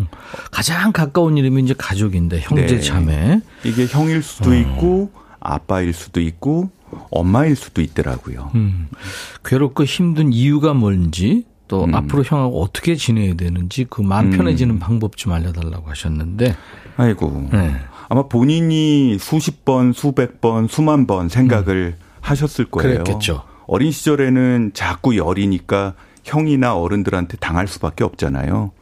[0.51, 2.81] 가장 가까운 이름이 이제 가족인데, 형제 네.
[2.81, 3.41] 자매.
[3.65, 4.55] 이게 형일 수도 어.
[4.55, 6.71] 있고, 아빠일 수도 있고,
[7.11, 8.51] 엄마일 수도 있더라고요.
[8.55, 8.89] 음.
[9.45, 11.95] 괴롭고 힘든 이유가 뭔지, 또 음.
[11.95, 14.31] 앞으로 형하고 어떻게 지내야 되는지 그 마음 음.
[14.37, 14.79] 편해지는 음.
[14.79, 16.57] 방법 좀 알려달라고 하셨는데.
[16.97, 17.49] 아이고.
[17.53, 17.77] 네.
[18.09, 22.05] 아마 본인이 수십 번, 수백 번, 수만 번 생각을 음.
[22.21, 23.05] 하셨을 거예요.
[23.05, 23.43] 그랬겠죠.
[23.67, 25.95] 어린 시절에는 자꾸 열이니까
[26.25, 28.73] 형이나 어른들한테 당할 수밖에 없잖아요.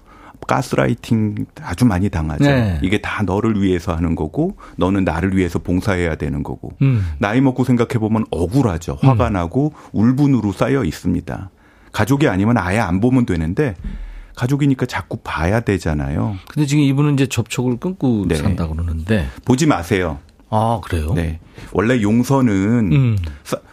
[0.46, 2.44] 가스라이팅 아주 많이 당하죠.
[2.44, 2.78] 네.
[2.82, 7.02] 이게 다 너를 위해서 하는 거고 너는 나를 위해서 봉사해야 되는 거고 음.
[7.18, 8.98] 나이 먹고 생각해 보면 억울하죠.
[9.00, 9.32] 화가 음.
[9.32, 11.50] 나고 울분으로 쌓여 있습니다.
[11.92, 13.74] 가족이 아니면 아예 안 보면 되는데
[14.34, 16.36] 가족이니까 자꾸 봐야 되잖아요.
[16.48, 18.34] 근데 지금 이분은 이제 접촉을 끊고 네.
[18.34, 20.18] 산다 그러는데 보지 마세요.
[20.50, 21.12] 아 그래요?
[21.14, 21.40] 네.
[21.72, 23.18] 원래 용서는 음.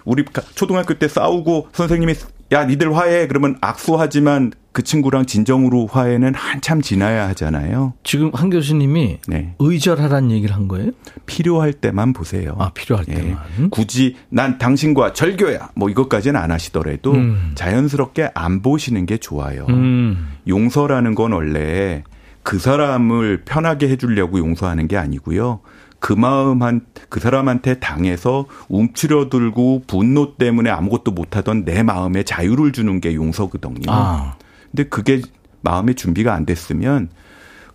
[0.05, 0.23] 우리
[0.55, 2.15] 초등학교 때 싸우고 선생님이
[2.51, 7.93] 야 니들 화해 그러면 악수하지만 그 친구랑 진정으로 화해는 한참 지나야 하잖아요.
[8.03, 9.55] 지금 한 교수님이 네.
[9.59, 10.91] 의절하라는 얘기를 한 거예요?
[11.25, 12.55] 필요할 때만 보세요.
[12.59, 13.13] 아 필요할 예.
[13.15, 13.69] 때만.
[13.69, 17.51] 굳이 난 당신과 절교야 뭐 이것까지는 안 하시더라도 음.
[17.55, 19.65] 자연스럽게 안 보시는 게 좋아요.
[19.69, 20.31] 음.
[20.47, 22.03] 용서라는 건 원래
[22.43, 25.61] 그 사람을 편하게 해주려고 용서하는 게 아니고요.
[26.01, 32.99] 그 마음 한, 그 사람한테 당해서 움츠려들고 분노 때문에 아무것도 못하던 내 마음에 자유를 주는
[32.99, 33.85] 게 용서거든요.
[33.87, 34.35] 아.
[34.71, 35.21] 근데 그게
[35.61, 37.09] 마음의 준비가 안 됐으면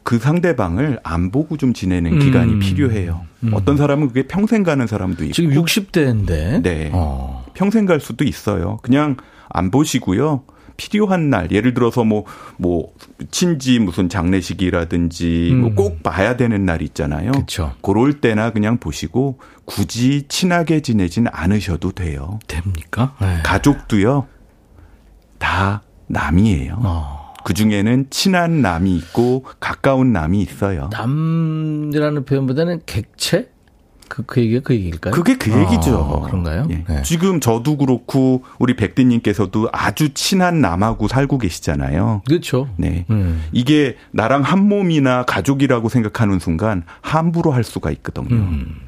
[0.03, 2.19] 그 상대방을 안 보고 좀 지내는 음.
[2.19, 3.23] 기간이 필요해요.
[3.45, 3.55] 음.
[3.55, 5.33] 어떤 사람은 그게 평생 가는 사람도 있고.
[5.33, 6.63] 지금 60대인데.
[6.63, 6.91] 네.
[6.93, 7.45] 어.
[7.55, 8.81] 평생 갈 수도 있어요.
[8.83, 9.17] 그냥
[9.49, 10.43] 안 보시고요.
[10.77, 12.25] 필요한 날, 예를 들어서 뭐,
[12.57, 12.93] 뭐,
[13.31, 15.61] 친지 무슨 장례식이라든지 음.
[15.61, 17.33] 뭐꼭 봐야 되는 날 있잖아요.
[17.33, 17.75] 그쵸.
[17.83, 22.39] 그럴 때나 그냥 보시고 굳이 친하게 지내진 않으셔도 돼요.
[22.47, 23.15] 됩니까?
[23.21, 23.39] 네.
[23.45, 24.27] 가족도요,
[25.39, 26.81] 다 남이에요.
[26.85, 27.35] 어.
[27.45, 30.91] 그 중에는 친한 남이 있고 가까운 남이 있어요.
[30.93, 33.51] 남이라는 표현보다는 객체?
[34.09, 35.13] 그, 그 얘기가 그 얘기일까요?
[35.13, 36.23] 그게 그 얘기죠.
[36.23, 36.67] 아, 그런가요?
[36.71, 36.85] 예.
[36.89, 37.03] 네.
[37.03, 42.23] 지금 저도 그렇고 우리 백디님께서도 아주 친한 남하고 살고 계시잖아요.
[42.27, 42.69] 그렇죠.
[42.77, 43.05] 네.
[43.11, 43.45] 음.
[43.53, 48.35] 이게 나랑 한 몸이나 가족이라고 생각하는 순간 함부로 할 수가 있거든요.
[48.35, 48.81] 음.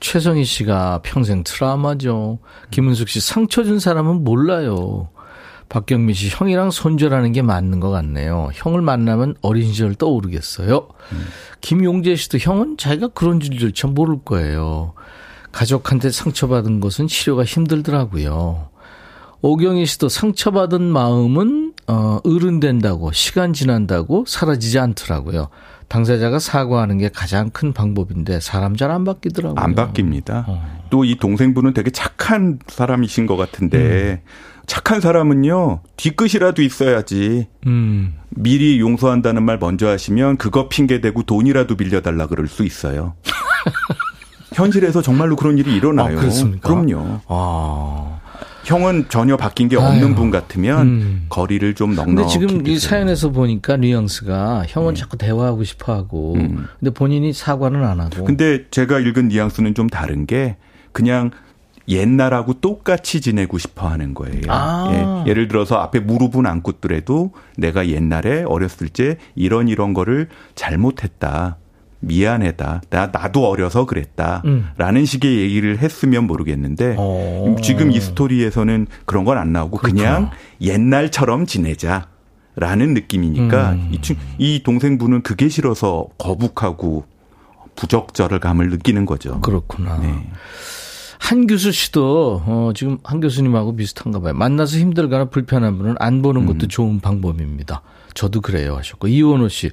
[0.00, 2.38] 최성희 씨가 평생 트라우마죠.
[2.70, 5.08] 김은숙 씨 상처 준 사람은 몰라요.
[5.72, 8.50] 박경민 씨 형이랑 손절하는 게 맞는 것 같네요.
[8.52, 10.86] 형을 만나면 어린 시절 떠오르겠어요.
[11.12, 11.24] 음.
[11.62, 14.92] 김용재 씨도 형은 자기가 그런 줄조차 모를 거예요.
[15.50, 18.68] 가족한테 상처받은 것은 치료가 힘들더라고요.
[19.40, 25.48] 오경희 씨도 상처받은 마음은 어, 어른 된다고 시간 지난다고 사라지지 않더라고요.
[25.88, 29.58] 당사자가 사과하는 게 가장 큰 방법인데 사람 잘 안 바뀌더라고요.
[29.58, 30.44] 안 바뀝니다.
[30.46, 30.82] 어.
[30.90, 34.22] 또이 동생분은 되게 착한 사람이신 것 같은데
[34.66, 38.14] 착한 사람은요 뒤끝이라도 있어야지 음.
[38.30, 43.14] 미리 용서한다는 말 먼저 하시면 그거 핑계 대고 돈이라도 빌려달라 그럴 수 있어요.
[44.54, 46.18] 현실에서 정말로 그런 일이 일어나요.
[46.18, 46.68] 아, 그렇습니까?
[46.68, 47.20] 그럼요.
[47.26, 48.18] 아.
[48.64, 50.14] 형은 전혀 바뀐 게 없는 아유.
[50.14, 51.26] 분 같으면 음.
[51.28, 52.78] 거리를 좀 근데 넉넉히 지금 이.
[52.78, 56.66] 사연에서 보니까 뉘앙스가 형은 자꾸 대화하고 싶어 하고 음.
[56.78, 60.56] 근데 본인이 사과는 안 하고 근데 제가 읽은 뉘앙스는 좀 다른 게
[60.92, 61.30] 그냥
[61.88, 64.42] 옛날하고 똑같이 지내고 싶어 하는 거예요.
[64.48, 65.22] 아.
[65.26, 71.56] 예, 예를 들어서 앞에 무릎은 안 꿇더라도 내가 옛날에 어렸을 때 이런 이런 거를 잘못했다.
[72.04, 72.82] 미안하다.
[72.90, 74.42] 나, 나도 어려서 그랬다.
[74.44, 74.68] 음.
[74.76, 77.54] 라는 식의 얘기를 했으면 모르겠는데 어.
[77.62, 80.30] 지금 이 스토리에서는 그런 건 안 나오고 그냥
[80.60, 82.08] 옛날처럼 지내자.
[82.54, 83.88] 라는 느낌이니까 음.
[83.92, 87.06] 이, 친- 이 동생분은 그게 싫어서 거북하고
[87.76, 89.40] 부적절감을 느끼는 거죠.
[89.40, 89.98] 그렇구나.
[89.98, 90.28] 네.
[91.22, 94.34] 한규수 씨도 어, 지금 한 교수님하고 비슷한가 봐요.
[94.34, 96.46] 만나서 힘들거나 불편한 분은 안 보는 음.
[96.46, 97.82] 것도 좋은 방법입니다.
[98.14, 99.70] 저도 그래요 하셨고 이원호 씨.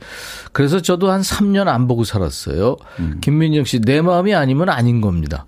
[0.53, 2.77] 그래서 저도 한 3년 안 보고 살았어요.
[2.99, 3.17] 음.
[3.19, 5.47] 김민정 씨 내 마음이 아니면 아닌 겁니다.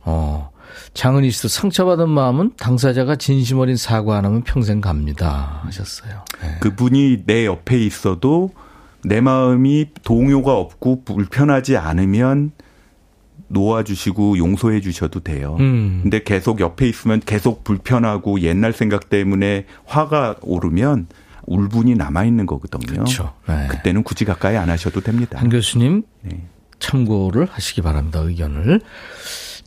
[0.00, 0.50] 어.
[0.94, 6.24] 장은희 씨도 상처받은 마음은 당사자가 진심 어린 사과 안 하면 평생 갑니다 하셨어요.
[6.40, 6.56] 네.
[6.60, 8.50] 그분이 내 옆에 있어도
[9.04, 12.52] 내 마음이 동요가 없고 불편하지 않으면
[13.52, 15.56] 놓아주시고 용서해 주셔도 돼요.
[15.60, 16.00] 음.
[16.02, 21.06] 근데 계속 옆에 있으면 계속 불편하고 옛날 생각 때문에 화가 오르면
[21.46, 22.86] 울분이 남아 있는 거거든요.
[22.86, 23.32] 그렇죠.
[23.48, 23.66] 네.
[23.68, 25.38] 그때는 굳이 가까이 안 하셔도 됩니다.
[25.40, 26.40] 한 교수님 네.
[26.78, 28.20] 참고를 하시기 바랍니다.
[28.20, 28.80] 의견을.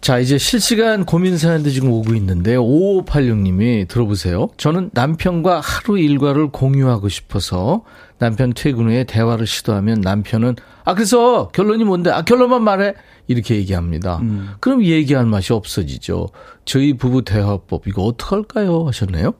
[0.01, 4.49] 자, 이제 실시간 고민 사연도 지금 오고 있는데 5586님이 들어보세요.
[4.57, 7.83] 저는 남편과 하루 일과를 공유하고 싶어서
[8.19, 12.11] 남편 퇴근 후에 대화를 시도하면 남편은 아 그래서 결론이 뭔데?
[12.11, 12.93] 아 결론만 말해.
[13.27, 14.21] 이렇게 얘기합니다.
[14.59, 16.29] 그럼 얘기할 맛이 없어지죠.
[16.65, 18.87] 저희 부부 대화법 이거 어떡할까요?
[18.87, 19.33] 하셨네요.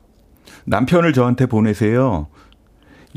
[0.64, 2.26] 남편을 저한테 보내세요.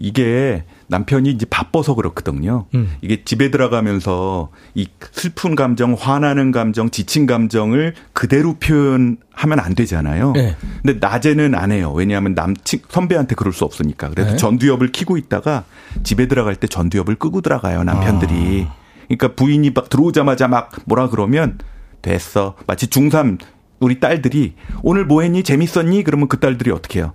[0.02, 2.68] 이게 남편이 이제 바빠서 그렇거든요.
[2.74, 2.96] 음.
[3.02, 10.32] 이게 집에 들어가면서 이 슬픈 감정, 화나는 감정, 지친 감정을 그대로 표현하면 안 되잖아요.
[10.32, 10.56] 네.
[10.82, 11.92] 근데 낮에는 안 해요.
[11.94, 14.10] 왜냐하면 남친 선배한테 그럴 수 없으니까.
[14.10, 14.38] 그래서 네.
[14.38, 15.66] 전두엽을 켜고 있다가
[16.04, 17.84] 집에 들어갈 때 전두엽을 끄고 들어가요.
[17.84, 18.68] 남편들이.
[18.70, 18.79] 아.
[19.10, 21.58] 그러니까 부인이 막 들어오자마자 막 뭐라 그러면
[22.02, 22.56] 됐어.
[22.68, 23.40] 마치 중3
[23.80, 25.44] 우리 딸들이 오늘 뭐 했니?
[25.44, 26.04] 재밌었니?
[26.04, 27.14] 그러면 그 딸들이 어떻게 해요?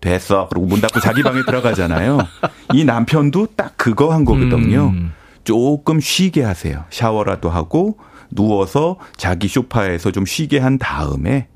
[0.00, 0.48] 됐어.
[0.50, 2.18] 그리고 문 닫고 자기 방에 들어가잖아요.
[2.74, 4.88] 이 남편도 딱 그거 한 거거든요.
[4.88, 5.12] 음.
[5.44, 6.84] 조금 쉬게 하세요.
[6.90, 7.98] 샤워라도 하고
[8.30, 11.48] 누워서 자기 소파에서 좀 쉬게 한 다음에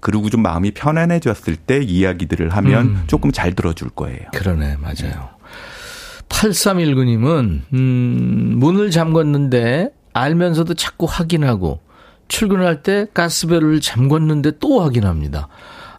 [0.00, 3.02] 그리고 좀 마음이 편안해졌을 때 이야기들을 하면 음.
[3.06, 4.28] 조금 잘 들어줄 거예요.
[4.32, 5.30] 그러네, 맞아요.
[6.28, 11.80] 8319님은, 음, 문을 잠궜는데 알면서도 자꾸 확인하고
[12.28, 15.48] 출근할 때 가스벨을 잠궜는데 또 확인합니다.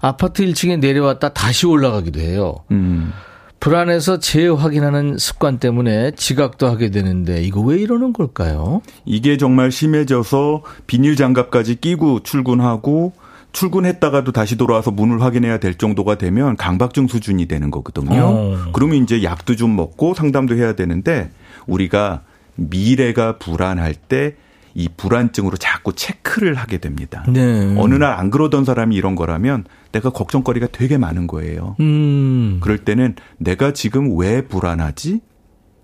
[0.01, 2.55] 아파트 1층에 내려왔다 다시 올라가기도 해요.
[2.71, 3.11] 음.
[3.59, 8.81] 불안해서 재확인하는 습관 때문에 지각도 하게 되는데 이거 왜 이러는 걸까요?
[9.05, 13.11] 이게 정말 심해져서 비닐 장갑까지 끼고 출근하고
[13.51, 18.21] 출근했다가도 다시 돌아와서 문을 확인해야 될 정도가 되면 강박증 수준이 되는 거거든요.
[18.23, 18.57] 어.
[18.73, 21.31] 그러면 이제 약도 좀 먹고 상담도 해야 되는데
[21.67, 22.21] 우리가
[22.55, 24.35] 미래가 불안할 때
[24.75, 27.25] 이 불안증으로 자꾸 체크를 하게 됩니다.
[27.27, 27.75] 네.
[27.77, 31.75] 어느 날 안 그러던 사람이 이런 거라면 내가 걱정거리가 되게 많은 거예요.
[31.79, 32.59] 음.
[32.61, 35.21] 그럴 때는 내가 지금 왜 불안하지?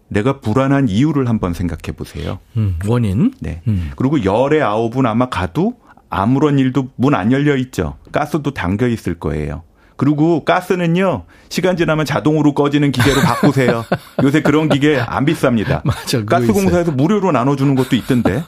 [0.07, 2.39] 내가 불안한 이유를 한번 생각해 보세요.
[2.57, 3.33] 음, 원인.
[3.39, 3.61] 네.
[3.67, 3.91] 음.
[3.95, 5.75] 그리고 열의 아홉은 아마 가도
[6.15, 7.97] 아무런 일도 문 안 열려 있죠.
[8.11, 9.63] 가스도 담겨 있을 거예요.
[9.97, 13.85] 그리고 가스는요, 시간 지나면 자동으로 꺼지는 기계로 바꾸세요.
[14.23, 15.81] 요새 그런 기계 안 비쌉니다.
[15.87, 18.43] 맞아, 그거 가스 공사에서 무료로 나눠주는 것도 있던데.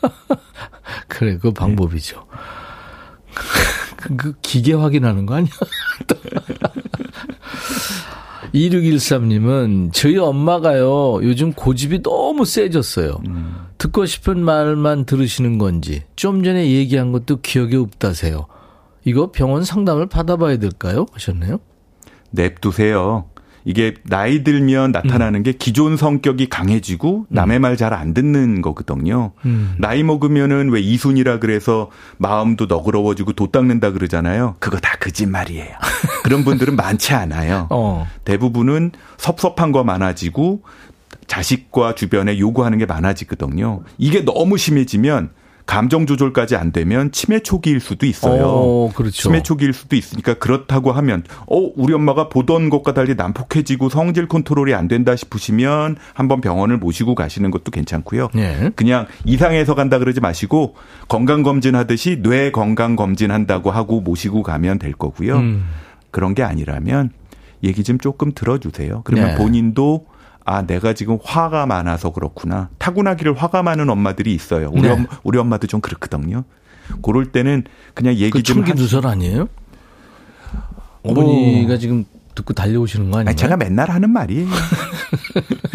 [1.07, 2.25] 그래, 그 방법이죠.
[4.17, 5.51] 그 기계 확인하는 거 아니야?
[8.57, 13.21] 2613님은 저희 엄마가요, 요즘 고집이 너무 세졌어요.
[13.77, 18.47] 듣고 싶은 말만 들으시는 건지 좀 전에 얘기한 것도 기억에 없다세요.
[19.05, 21.05] 이거 병원 상담을 받아봐야 될까요?
[21.13, 21.59] 하셨네요.
[22.31, 23.29] 냅두세요.
[23.67, 25.43] 이게 나이 들면 나타나는 음.
[25.43, 27.61] 게 기존 성격이 강해지고 남의 음.
[27.63, 29.33] 말잘 안 듣는 거거든요.
[29.45, 29.75] 음.
[29.77, 34.55] 나이 먹으면은 왜 이순이라 그래서 마음도 너그러워지고 도 닦는다 그러잖아요.
[34.59, 35.75] 그거 다 거짓말이에요.
[36.23, 37.67] 그런 분들은 많지 않아요.
[37.69, 38.07] 어.
[38.23, 40.63] 대부분은 섭섭한 거 많아지고
[41.27, 43.81] 자식과 주변에 요구하는 게 많아지거든요.
[43.97, 45.31] 이게 너무 심해지면
[45.67, 48.45] 감정 조절까지 안 되면 치매 초기일 수도 있어요.
[48.47, 49.11] 어, 그렇죠.
[49.11, 54.73] 치매 초기일 수도 있으니까 그렇다고 하면 어 우리 엄마가 보던 것과 달리 난폭해지고 성질 컨트롤이
[54.73, 58.29] 안 된다 싶으시면 한번 병원을 모시고 가시는 것도 괜찮고요.
[58.33, 58.71] 네.
[58.75, 60.75] 그냥 이상해서 간다 그러지 마시고
[61.09, 65.35] 건강 검진 하듯이 뇌 건강 검진 한다고 하고 모시고 가면 될 거고요.
[65.35, 65.65] 음.
[66.11, 67.11] 그런 게 아니라면
[67.61, 69.01] 얘기 좀 조금 들어주세요.
[69.03, 69.35] 그러면 네.
[69.35, 70.05] 본인도
[70.49, 72.69] 아, 내가 지금 화가 많아서 그렇구나.
[72.77, 74.69] 타고나기를 화가 많은 엄마들이 있어요.
[74.71, 74.91] 우리, 네.
[74.91, 76.45] 엄, 우리 엄마도 좀 그렇거든요.
[77.03, 79.49] 그럴 때는 그냥 얘기 그 좀 청기 누설 아니에요?
[81.03, 81.77] 어머니가 뭐.
[81.77, 83.35] 지금 듣고 달려오시는 거 아니에요?
[83.35, 84.47] 제가 맨날 하는 말이에요.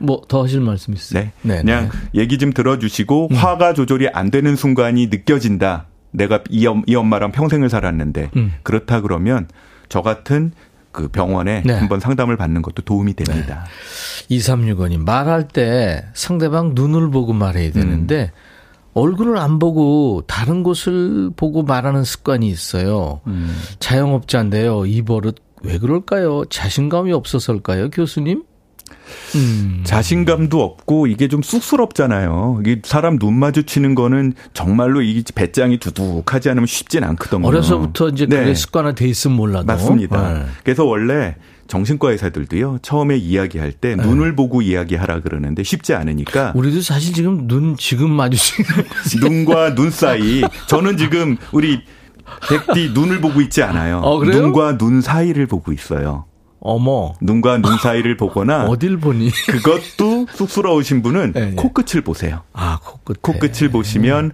[0.00, 1.22] 뭐 더 하실 말씀 있어요?
[1.24, 1.32] 네.
[1.42, 2.20] 네 그냥 네.
[2.20, 3.36] 얘기 좀 들어주시고 음.
[3.36, 5.86] 화가 조절이 안 되는 순간이 느껴진다.
[6.12, 8.52] 내가 이, 이 엄마랑 평생을 살았는데 음.
[8.62, 9.48] 그렇다 그러면
[9.88, 10.52] 저 같은
[10.96, 11.74] 그 병원에 네.
[11.74, 13.66] 한번 상담을 받는 것도 도움이 됩니다.
[14.28, 14.36] 네.
[14.36, 18.90] 2365님 말할 때 상대방 눈을 보고 말해야 되는데 음.
[18.94, 23.20] 얼굴을 안 보고 다른 곳을 보고 말하는 습관이 있어요.
[23.26, 23.54] 음.
[23.78, 24.86] 자영업자인데요.
[24.86, 26.46] 이 버릇 왜 그럴까요?
[26.46, 28.44] 자신감이 없어서일까요, 교수님?
[29.34, 29.82] 음.
[29.84, 32.60] 자신감도 없고 이게 좀 쑥스럽잖아요.
[32.60, 37.46] 이게 사람 눈 마주치는 거는 정말로 이 배짱이 두둑하지 않으면 쉽진 않거든요.
[37.46, 38.38] 어려서부터 이제 네.
[38.40, 39.66] 그게 습관화돼 있으면 몰라도.
[39.66, 40.32] 맞습니다.
[40.32, 40.44] 네.
[40.64, 41.36] 그래서 원래
[41.68, 44.02] 정신과 의사들도요 처음에 이야기할 때 네.
[44.02, 48.68] 눈을 보고 이야기하라 그러는데 쉽지 않으니까 우리도 사실 지금 눈 지금 마주치는
[49.20, 51.80] 눈과 눈 사이 저는 지금 우리
[52.48, 53.98] 백디 눈을 보고 있지 않아요.
[53.98, 56.24] 어, 눈과 눈 사이를 보고 있어요.
[56.66, 57.14] 어머.
[57.20, 58.64] 눈과 눈 사이를 보거나.
[58.68, 59.30] 어딜 보니?
[59.30, 61.54] 그것도 쑥스러우신 분은 네, 네.
[61.54, 62.42] 코끝을 보세요.
[62.52, 63.22] 아, 코끝.
[63.22, 64.32] 코끝을 보시면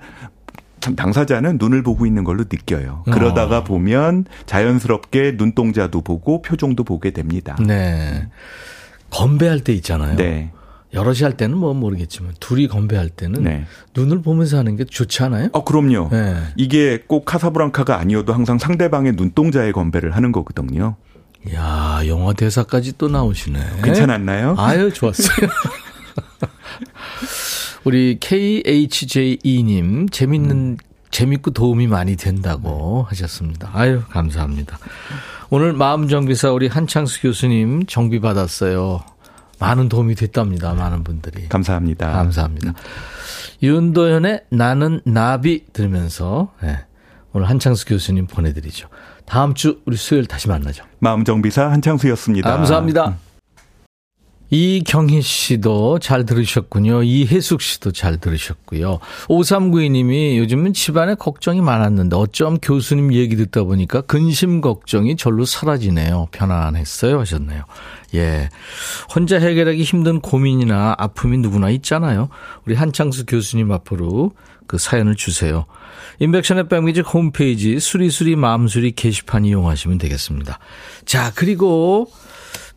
[0.81, 3.05] 참 당사자는 눈을 보고 있는 걸로 느껴요.
[3.05, 3.65] 그러다가 어.
[3.65, 7.57] 보면 자연스럽게 눈동자도 보고 표정도 보게 됩니다.
[7.65, 8.29] 네.
[9.11, 10.17] 건배할 때 있잖아요.
[10.17, 10.51] 네.
[10.95, 13.65] 여럿이 할 때는 뭐 모르겠지만 둘이 건배할 때는 네.
[13.95, 15.49] 눈을 보면서 하는 게 좋지 않아요?
[15.53, 16.09] 어, 그럼요.
[16.11, 16.37] 네.
[16.57, 20.97] 이게 꼭 카사브랑카가 아니어도 항상 상대방의 눈동자에 건배를 하는 거거든요.
[21.55, 23.81] 야 영화 대사까지 또 나오시네.
[23.83, 24.55] 괜찮았나요?
[24.59, 25.49] 아유, 좋았어요.
[27.85, 30.77] 우리 KHJ2님, 재밌는, 음.
[31.11, 33.71] 재밌고 도움이 많이 된다고 하셨습니다.
[33.75, 34.79] 아유, 감사합니다.
[35.51, 39.01] 오늘 마음정비사 우리 한창수 교수님 정비 받았어요.
[39.59, 40.73] 많은 도움이 됐답니다.
[40.75, 41.49] 많은 분들이.
[41.49, 42.11] 감사합니다.
[42.11, 42.73] 감사합니다.
[43.63, 46.79] 윤도현의 나는 나비 들으면서 네,
[47.33, 48.89] 오늘 한창수 교수님 보내드리죠.
[49.27, 50.85] 다음 주 우리 수요일 다시 만나죠.
[50.99, 52.51] 마음정비사 한창수였습니다.
[52.51, 53.09] 감사합니다.
[53.09, 53.33] 음.
[54.55, 57.05] 이경희 씨도 잘 들으셨군요.
[57.05, 58.99] 이혜숙 씨도 잘 들으셨고요.
[59.29, 66.29] 5392님이 요즘은 집안에 걱정이 많았는데 어쩜 교수님 얘기 듣다 보니까 근심 걱정이 절로 사라지네요.
[66.33, 67.19] 편안했어요.
[67.21, 67.65] 하셨네요.
[68.15, 68.51] 예.
[69.15, 72.29] 혼자 해결하기 힘든 고민이나 아픔이 누구나 있잖아요.
[72.67, 74.33] 우리 한창수 교수님 앞으로
[74.67, 75.67] 그 사연을 주세요.
[76.19, 80.59] 임백천의 백뮤직 홈페이지 수리수리 마음수리 게시판 이용하시면 되겠습니다.
[81.05, 82.11] 자, 그리고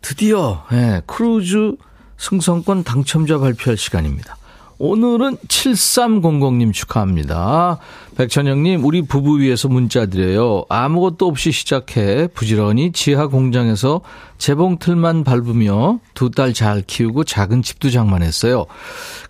[0.02, 1.74] 드디어 예, 크루즈
[2.18, 4.35] 승선권 당첨자 발표할 시간입니다.
[4.78, 7.78] 오늘은 7300님 축하합니다.
[8.18, 10.66] 백천형님, 우리 부부 위해서 문자 드려요.
[10.68, 14.02] 아무것도 없이 시작해 부지런히 지하 공장에서
[14.38, 18.66] 재봉틀만 밟으며 두 딸 잘 키우고 작은 집도 장만했어요.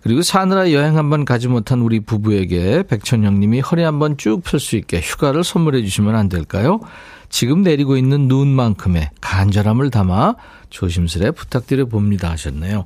[0.02, 5.00] 그리고 사느라 여행 한번 가지 못한 우리 부부에게 백천형님이 허리 한번 쭉 펼 수 있게
[5.00, 6.80] 휴가를 선물해 주시면 안 될까요?
[7.28, 10.34] 지금 내리고 있는 눈만큼의 간절함을 담아
[10.70, 12.84] 조심스레 부탁드려 봅니다 하셨네요.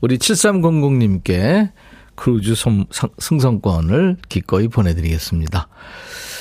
[0.00, 1.70] 우리 7300님께
[2.14, 2.54] 크루즈
[3.18, 5.68] 승선권을 기꺼이 보내드리겠습니다.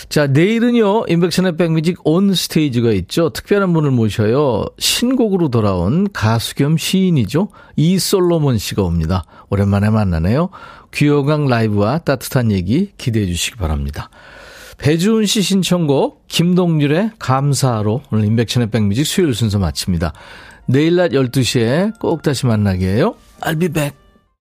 [0.10, 3.30] 자, 내일은요, 임백천의 백뮤직 On Stage가 있죠.
[3.30, 4.66] 특별한 분을 모셔요.
[4.78, 7.48] 신곡으로 돌아온 가수 겸 시인이죠.
[7.78, 9.24] 이솔로몬 씨가 옵니다.
[9.50, 10.50] 오랜만에 만나네요.
[10.94, 14.10] 귀여강 라이브와 따뜻한 얘기 기대해 주시기 바랍니다.
[14.78, 20.12] 배주은 씨 신청곡 김동률의 감사로 오늘 인백션의 백뮤직 수요일 순서 마칩니다.
[20.66, 23.16] 내일 낮 12시에 꼭 다시 만나게 해요.
[23.42, 24.01] I'll be back.